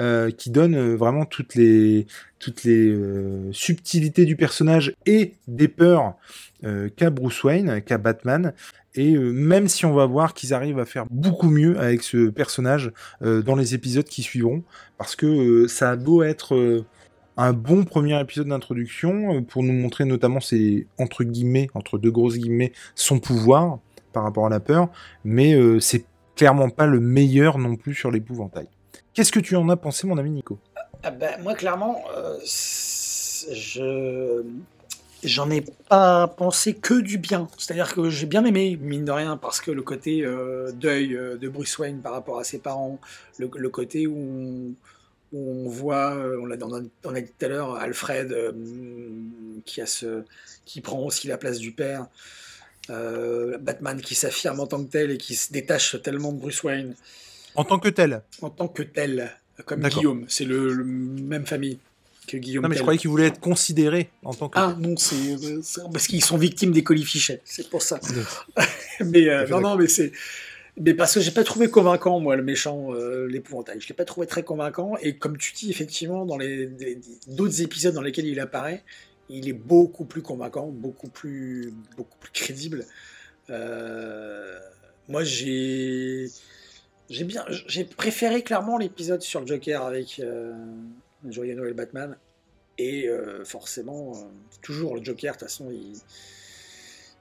[0.00, 2.08] euh, qui donne euh, vraiment toutes les,
[2.40, 6.16] toutes les euh, subtilités du personnage et des peurs
[6.96, 8.54] qu'a Bruce Wayne, qu'a Batman.
[8.96, 12.90] Et même si on va voir qu'ils arrivent à faire beaucoup mieux avec ce personnage
[13.20, 14.64] dans les épisodes qui suivront,
[14.98, 16.82] parce que ça a beau être
[17.36, 22.10] un bon premier épisode d'introduction euh, pour nous montrer notamment ses entre guillemets entre deux
[22.10, 23.78] grosses guillemets son pouvoir
[24.12, 24.88] par rapport à la peur
[25.24, 28.68] mais euh, c'est clairement pas le meilleur non plus sur l'épouvantail.
[29.14, 30.58] Qu'est-ce que tu en as pensé mon ami Nico?
[31.02, 34.42] Ah ben, moi, clairement, euh, je
[35.24, 37.48] j'en ai pas pensé que du bien.
[37.56, 40.26] C'est-à-dire que j'ai bien aimé, mine de rien, parce que le côté
[40.74, 42.98] deuil de Bruce Wayne par rapport à ses parents,
[43.38, 44.74] le, côté où
[45.32, 46.80] où on voit, euh, on l'a on a,
[47.20, 48.52] dit tout à l'heure, Alfred euh,
[49.64, 50.22] qui, a ce,
[50.64, 52.06] qui prend aussi la place du père.
[52.90, 56.62] euh, Batman qui s'affirme en tant que tel et qui se détache tellement de Bruce
[56.62, 56.94] Wayne
[57.56, 58.22] En tant que tel.
[58.42, 59.30] en tant que tel,
[59.64, 59.98] comme D'accord.
[59.98, 60.24] Guillaume.
[60.28, 61.78] C'est le, le même famille
[62.28, 62.62] que Guillaume.
[62.62, 65.80] Non mais je croyais qu'il voulait être considéré en tant que Ah non, c'est c'est-
[65.92, 68.00] parce qu'ils sont victimes des colifichets, c'est pour ça.
[69.04, 70.10] Mais euh, non, non, mais c'est.
[70.78, 73.80] Mais parce que j'ai pas trouvé convaincant, moi, le méchant, euh, l'épouvantail.
[73.80, 74.96] Je l'ai pas trouvé très convaincant.
[75.00, 76.70] Et comme tu dis, effectivement, dans les
[77.28, 78.84] d'autres épisodes dans lesquels il apparaît,
[79.28, 82.84] il est beaucoup plus convaincant, beaucoup plus, beaucoup plus crédible.
[83.48, 84.58] Euh,
[85.08, 86.26] moi, j'ai,
[87.08, 90.52] j'ai bien, j'ai préféré clairement l'épisode sur le Joker avec euh,
[91.28, 92.16] Joyeux Noël Batman.
[92.78, 94.12] Et euh, forcément,
[94.60, 95.94] toujours le Joker, de toute façon, il,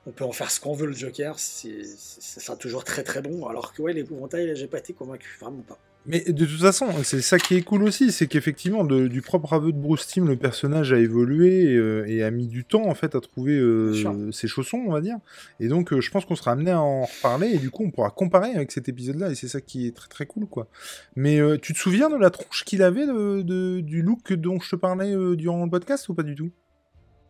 [0.08, 3.22] on peut en faire ce qu'on veut, le Joker, c'est, ça sera toujours très très
[3.22, 3.48] bon.
[3.48, 5.80] Alors que ouais, l'épouvantail, là, j'ai pas été convaincu, vraiment pas.
[6.08, 9.54] Mais de toute façon, c'est ça qui est cool aussi, c'est qu'effectivement, de- du propre
[9.54, 12.86] aveu de Bruce Timm, le personnage a évolué et, euh, et a mis du temps
[12.86, 15.18] en fait à trouver euh, ses chaussons, on va dire.
[15.60, 17.90] Et donc, euh, je pense qu'on sera amené à en reparler et du coup, on
[17.90, 20.68] pourra comparer avec cet épisode-là et c'est ça qui est très très cool, quoi.
[21.16, 24.70] Mais tu te souviens de la tronche qu'il avait, de, de- du look dont je
[24.70, 26.52] te parlais durant le podcast ou pas du tout?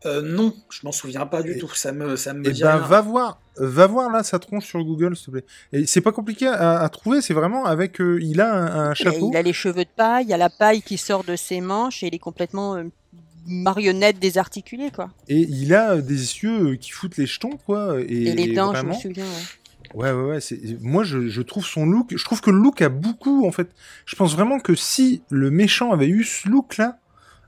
[0.06, 1.70] Euh, non, je m'en souviens pas du Et- tout.
[1.74, 2.88] Ça me, ça me Eh dit ben, rien.
[2.88, 5.46] va voir, va voir là sa tronche sur Google, s'il te plaît.
[5.74, 8.92] Et c'est pas compliqué à, à trouver, c'est vraiment avec, euh, il a un, un
[8.92, 9.30] Et chapeau.
[9.34, 11.60] Il a les cheveux de paille, il y a la paille qui sort de ses
[11.62, 12.84] manches et il est complètement euh,
[13.48, 15.10] marionnette désarticulée quoi.
[15.28, 18.00] Et il a euh, des yeux euh, qui foutent les jetons, quoi.
[18.02, 18.92] Et, Et, les dents, vraiment...
[18.94, 19.26] je me souviens.
[19.26, 19.30] ouais.
[19.94, 20.42] Ouais, ouais, ouais.
[20.42, 22.14] c'est- Moi, je, je trouve son look.
[22.16, 23.70] Je trouve que le look a beaucoup, en fait.
[24.06, 27.05] Je pense vraiment que si le méchant avait eu ce look-là, euh, euh,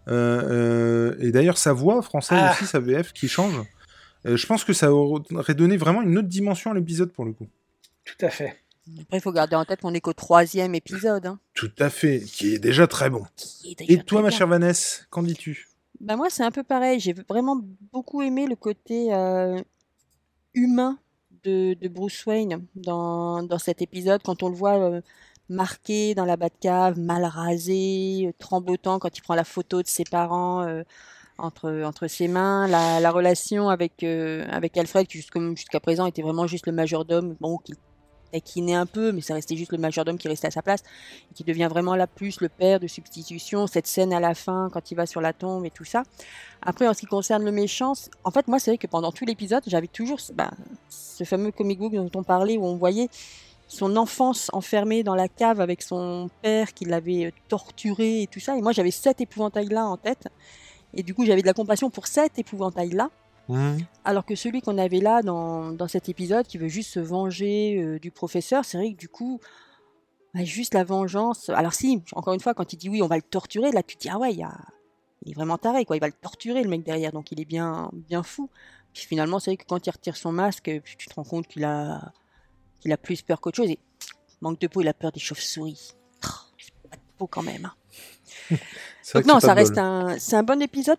[0.07, 2.53] et d'ailleurs sa voix française Ah.
[2.53, 3.55] aussi, sa VF qui change,
[4.25, 7.33] euh, je pense que ça aurait donné vraiment une autre dimension à l'épisode pour le
[7.33, 7.47] coup.
[8.05, 8.57] Tout à fait.
[9.01, 11.25] Après, il faut garder en tête qu'on est qu'au troisième épisode.
[11.25, 13.25] Hein, Tout à fait, qui est déjà très bon.
[13.77, 14.37] déjà Et toi, ma bien.
[14.37, 15.67] chère Vanessa, qu'en dis-tu?
[15.99, 16.99] Bah moi, c'est un peu pareil.
[17.01, 17.59] J'ai vraiment
[17.91, 19.59] beaucoup aimé le côté euh,
[20.53, 20.99] humain
[21.43, 25.01] de, de Bruce Wayne dans, dans cet épisode, quand on le voit euh,
[25.49, 30.03] marqué dans la Batcave, mal rasé, euh, tremblotant quand il prend la photo de ses
[30.03, 30.83] parents euh,
[31.37, 36.21] entre, entre ses mains, la, la relation avec, euh, avec Alfred, qui jusqu'à présent était
[36.21, 37.73] vraiment juste le majordome, bon, qui
[38.31, 40.83] taquinait un peu, mais ça restait juste le majordome qui restait à sa place,
[41.31, 44.69] et qui devient vraiment là plus le père de substitution, cette scène à la fin
[44.73, 46.03] quand il va sur la tombe et tout ça.
[46.61, 47.93] Après, en ce qui concerne le méchant,
[48.25, 50.51] en fait, moi, c'est vrai que pendant tout l'épisode, j'avais toujours ce- bah,
[50.89, 53.07] ce fameux comic book dont on parlait, où on voyait
[53.67, 58.39] son enfance enfermée dans la cave avec son père qui l'avait euh, torturé et tout
[58.39, 58.57] ça.
[58.57, 60.27] Et moi, j'avais cet épouvantail-là en tête.
[60.93, 63.09] Et du coup, j'avais de la compassion pour cet épouvantail-là.
[64.03, 67.81] Alors que celui qu'on avait là dans, dans cet épisode, qui veut juste se venger
[67.81, 69.39] euh, du professeur, c'est vrai que du coup,
[70.33, 71.49] bah, juste la vengeance.
[71.49, 73.95] Alors si, encore une fois, quand il dit oui, on va le torturer, là tu
[73.95, 74.53] te dis ah ouais, il, y a...
[75.23, 75.95] il est vraiment taré, quoi.
[75.95, 78.49] Il va le torturer le mec derrière, donc il est bien, bien fou.
[78.93, 81.63] Puis finalement, c'est vrai que quand il retire son masque, tu te rends compte qu'il
[81.63, 82.11] a,
[82.79, 83.69] qu'il a plus peur qu'autre chose.
[83.69, 83.79] Et
[84.41, 85.93] manque de peau, il a peur des chauves-souris.
[86.25, 86.29] Oh,
[86.89, 87.65] pas de peau quand même.
[87.65, 87.73] hein.
[89.13, 89.83] Donc non, c'est ça reste bol.
[89.83, 90.97] un, c'est un bon épisode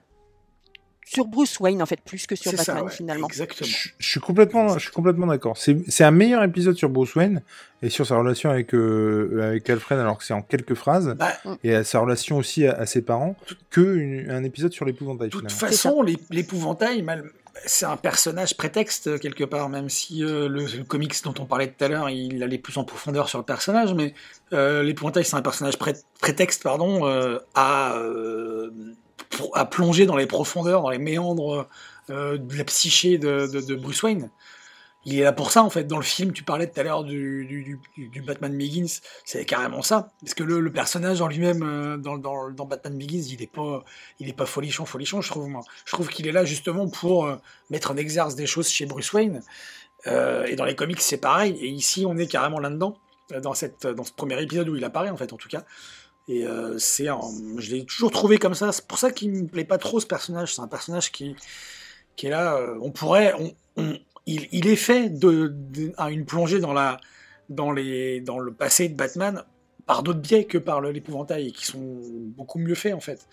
[1.04, 3.26] sur Bruce Wayne en fait, plus que sur Batman ça, ouais, finalement.
[3.28, 3.66] exactement.
[3.68, 5.56] Je, je suis complètement, je suis complètement d'accord.
[5.56, 7.40] C'est, c'est un meilleur épisode sur Bruce Wayne
[7.80, 11.32] et sur sa relation avec euh, avec Alfred, alors que c'est en quelques phrases, Bah,
[11.64, 13.36] et à sa relation aussi à, à ses parents,
[13.70, 15.28] que une- un épisode sur l'épouvantail.
[15.28, 15.70] De toute finalement.
[15.70, 17.30] façon, l'ép- l'épouvantail, mal-
[17.66, 21.44] c'est un personnage prétexte euh, quelque part, même si euh, le, le comics dont on
[21.44, 24.14] parlait tout à l'heure, il allait plus en profondeur sur le personnage, mais
[24.52, 27.04] euh, l'épouvantail, c'est un personnage pré- prétexte pardon,
[27.54, 28.00] à,
[29.54, 31.68] à plonger dans les profondeurs, dans les méandres
[32.08, 34.30] de la psyché de Bruce Wayne.
[35.04, 35.84] Il est là pour ça, en fait.
[35.84, 37.46] Dans le film, tu parlais tout à l'heure du,
[37.96, 40.10] du, Batman Begins, c'est carrément ça.
[40.20, 43.84] Parce que le, personnage en lui-même, euh, dans, dans, dans Batman Begins, il est pas,
[44.36, 45.62] pas folichon, folichon, je trouve, moi.
[45.84, 47.36] Je trouve qu'il est là justement pour euh,
[47.70, 49.40] mettre en exerce des choses chez Bruce Wayne.
[50.08, 51.56] Euh, et dans les comics, c'est pareil.
[51.60, 52.98] Et ici, on est carrément là-dedans,
[53.40, 55.64] dans, cette, dans ce premier épisode où il apparaît, en fait, en tout cas.
[56.30, 56.44] Et
[56.76, 58.70] c'est je l'ai toujours trouvé comme ça.
[58.72, 60.54] C'est pour ça qu'il me plaît pas trop, ce personnage.
[60.54, 61.34] C'est un personnage qui,
[62.16, 62.60] qui est là.
[62.82, 63.32] on pourrait.
[64.28, 67.00] Il, il est fait de, de- à une plongée dans, la,
[67.48, 69.44] dans, les, dans le passé de Batman
[69.86, 72.00] par d'autres biais que par l'épouvantail, et qui sont
[72.36, 73.26] beaucoup mieux faits, en fait.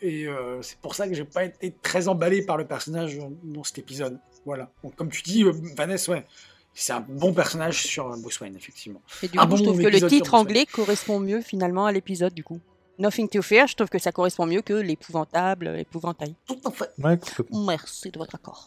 [0.00, 3.64] Et euh, c'est pour ça que j'ai pas été très emballé par le personnage dans,
[3.64, 4.18] cet épisode.
[4.46, 4.70] Voilà.
[4.82, 6.26] Donc, comme tu dis, euh, Vanessa, ouais,
[6.72, 9.02] c'est un bon personnage sur euh, Bruce Wayne, effectivement.
[9.22, 11.92] Et du Un coup, je bon trouve que le titre anglais correspond mieux finalement à
[11.92, 12.60] l'épisode du coup.
[12.98, 16.34] Nothing to fear, je trouve que ça correspond mieux que l'épouvantable, épouvantail.
[16.46, 16.90] Tout à fait.
[16.98, 17.64] Ouais, complètement.
[17.66, 18.64] Merci de votre accord.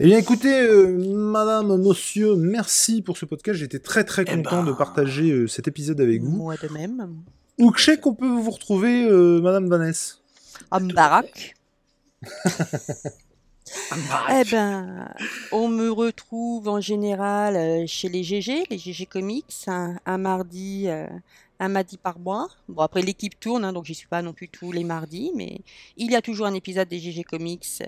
[0.00, 3.58] Eh bien, écoutez, euh, madame, monsieur, merci pour ce podcast.
[3.60, 4.70] J'étais très très Eh content ben.
[4.70, 6.36] de partager euh, cet épisode avec vous.
[6.36, 7.22] Moi de même.
[7.58, 10.16] Où que c'est qu'on peut vous retrouver, euh, madame Vanessa?
[10.72, 10.88] Un
[14.30, 15.08] Eh ben,
[15.52, 20.86] on me retrouve en général chez les GG, les GG Comics, un, un mardi,
[21.58, 22.48] un mardi par mois.
[22.68, 25.60] Bon, après l'équipe tourne, hein, donc j'y suis pas non plus tous les mardis, mais
[25.96, 27.82] il y a toujours un épisode des GG Comics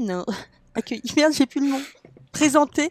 [0.00, 0.24] non,
[0.74, 1.80] accueilli, merde, j'ai plus le nom,
[2.32, 2.90] présenté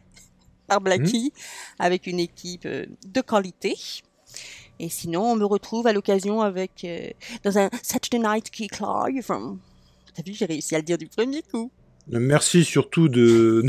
[0.67, 1.31] par Blacky,
[1.79, 3.75] avec une équipe euh, de qualité.
[4.79, 7.09] Et sinon, on me retrouve à l'occasion avec euh,
[7.43, 9.27] dans un Saturday Night Geek Live.
[9.27, 11.71] T'as vu, j'ai réussi à le dire du premier coup.
[12.13, 13.65] Euh, Merci surtout de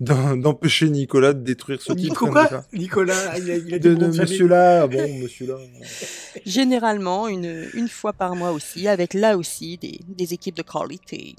[0.00, 2.10] d'empêcher Nicolas de détruire ce titre.
[2.10, 5.56] Nico quoi Nicolas, il a, il a De, de monsieur là, ah bon, monsieur là.
[6.44, 11.36] Généralement, une, une fois par mois aussi, avec là aussi des, des équipes de qualité.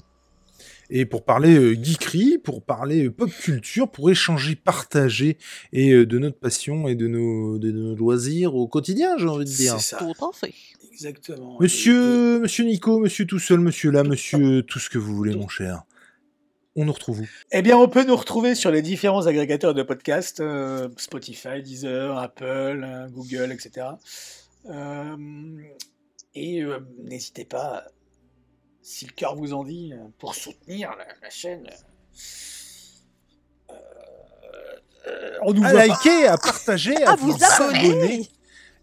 [0.90, 5.36] Et pour parler euh, geekery, pour parler euh, pop culture, pour échanger, partager
[5.72, 9.44] et euh, de notre passion et de nos, de nos loisirs au quotidien, j'ai envie
[9.44, 9.78] de dire.
[9.78, 10.52] C'est ça, Tout en fait.
[10.92, 11.58] exactement.
[11.60, 15.48] Monsieur, monsieur Nico, monsieur tout seul, monsieur là, monsieur tout ce que vous voulez, mon
[15.48, 15.82] cher.
[16.74, 17.26] On nous retrouve où?
[17.50, 22.16] Eh bien, on peut nous retrouver sur les différents agrégateurs de podcasts, euh, Spotify, Deezer,
[22.16, 22.44] Apple,
[22.84, 23.88] euh, Google, etc.
[24.70, 25.16] Euh,
[26.36, 27.84] et euh, n'hésitez pas,
[28.88, 31.66] si le cœur vous en dit, euh, pour soutenir la, la chaîne.
[33.70, 33.74] euh,
[35.06, 35.86] euh, on nous À voit pas.
[35.86, 38.28] liker, à partager, à vous abonner.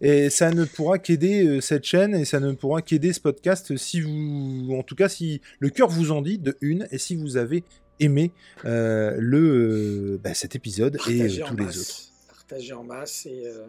[0.02, 3.76] Et ça ne pourra qu'aider euh, cette chaîne et ça ne pourra qu'aider ce podcast
[3.78, 7.16] si vous, en tout cas, si le cœur vous en dit de une et si
[7.16, 7.64] vous avez
[7.98, 8.30] aimé
[8.66, 12.00] euh, le euh, bah, cet épisode et Partagez euh, tous les autres.
[12.28, 13.64] Partagez en masse et euh,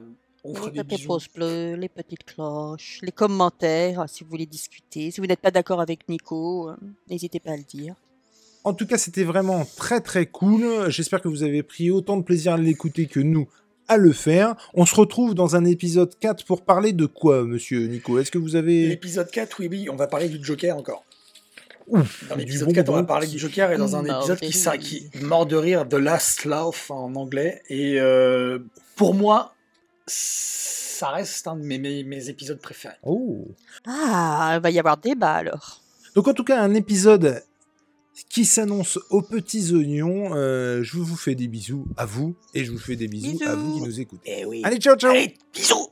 [0.48, 1.08] on fera Les des petits bisous.
[1.08, 5.12] pouces bleus, les petites cloches, les commentaires, si vous voulez discuter.
[5.12, 6.76] Si vous n'êtes pas d'accord avec Nico, euh,
[7.10, 7.95] n'hésitez pas à le dire.
[8.64, 10.89] En tout cas, c'était vraiment très très cool.
[10.89, 13.48] J'espère que vous avez pris autant de plaisir à l'écouter que nous
[13.88, 14.56] à le faire.
[14.74, 18.20] On se retrouve dans un épisode 4 pour parler de quoi, monsieur Nico?
[18.20, 18.88] Est-ce que vous avez...
[18.88, 21.06] L'épisode 4, oui, oui, on va parler du Joker encore.
[21.88, 24.78] Ouf, Dans l'épisode bon 4, on va parler du Joker et dans un Mort épisode
[24.78, 27.62] de qui, qui mort de rire, The Last Laugh en anglais.
[27.70, 28.60] Et euh,
[28.98, 29.56] pour moi,
[30.08, 32.95] ça reste un de mes, mes, mes épisodes préférés.
[33.03, 33.47] Oh.
[33.86, 35.82] Ah, il va y avoir débat alors.
[36.16, 37.43] Donc en tout cas, un épisode
[38.30, 40.34] qui s'annonce aux petits oignons.
[40.34, 43.55] Euh, je vous fais des bisous à vous et je vous fais des bisous, à
[43.55, 44.39] vous qui nous écoutez.
[44.39, 44.62] Eh oui.
[44.64, 45.88] Allez, ciao, ciao Allez, bisous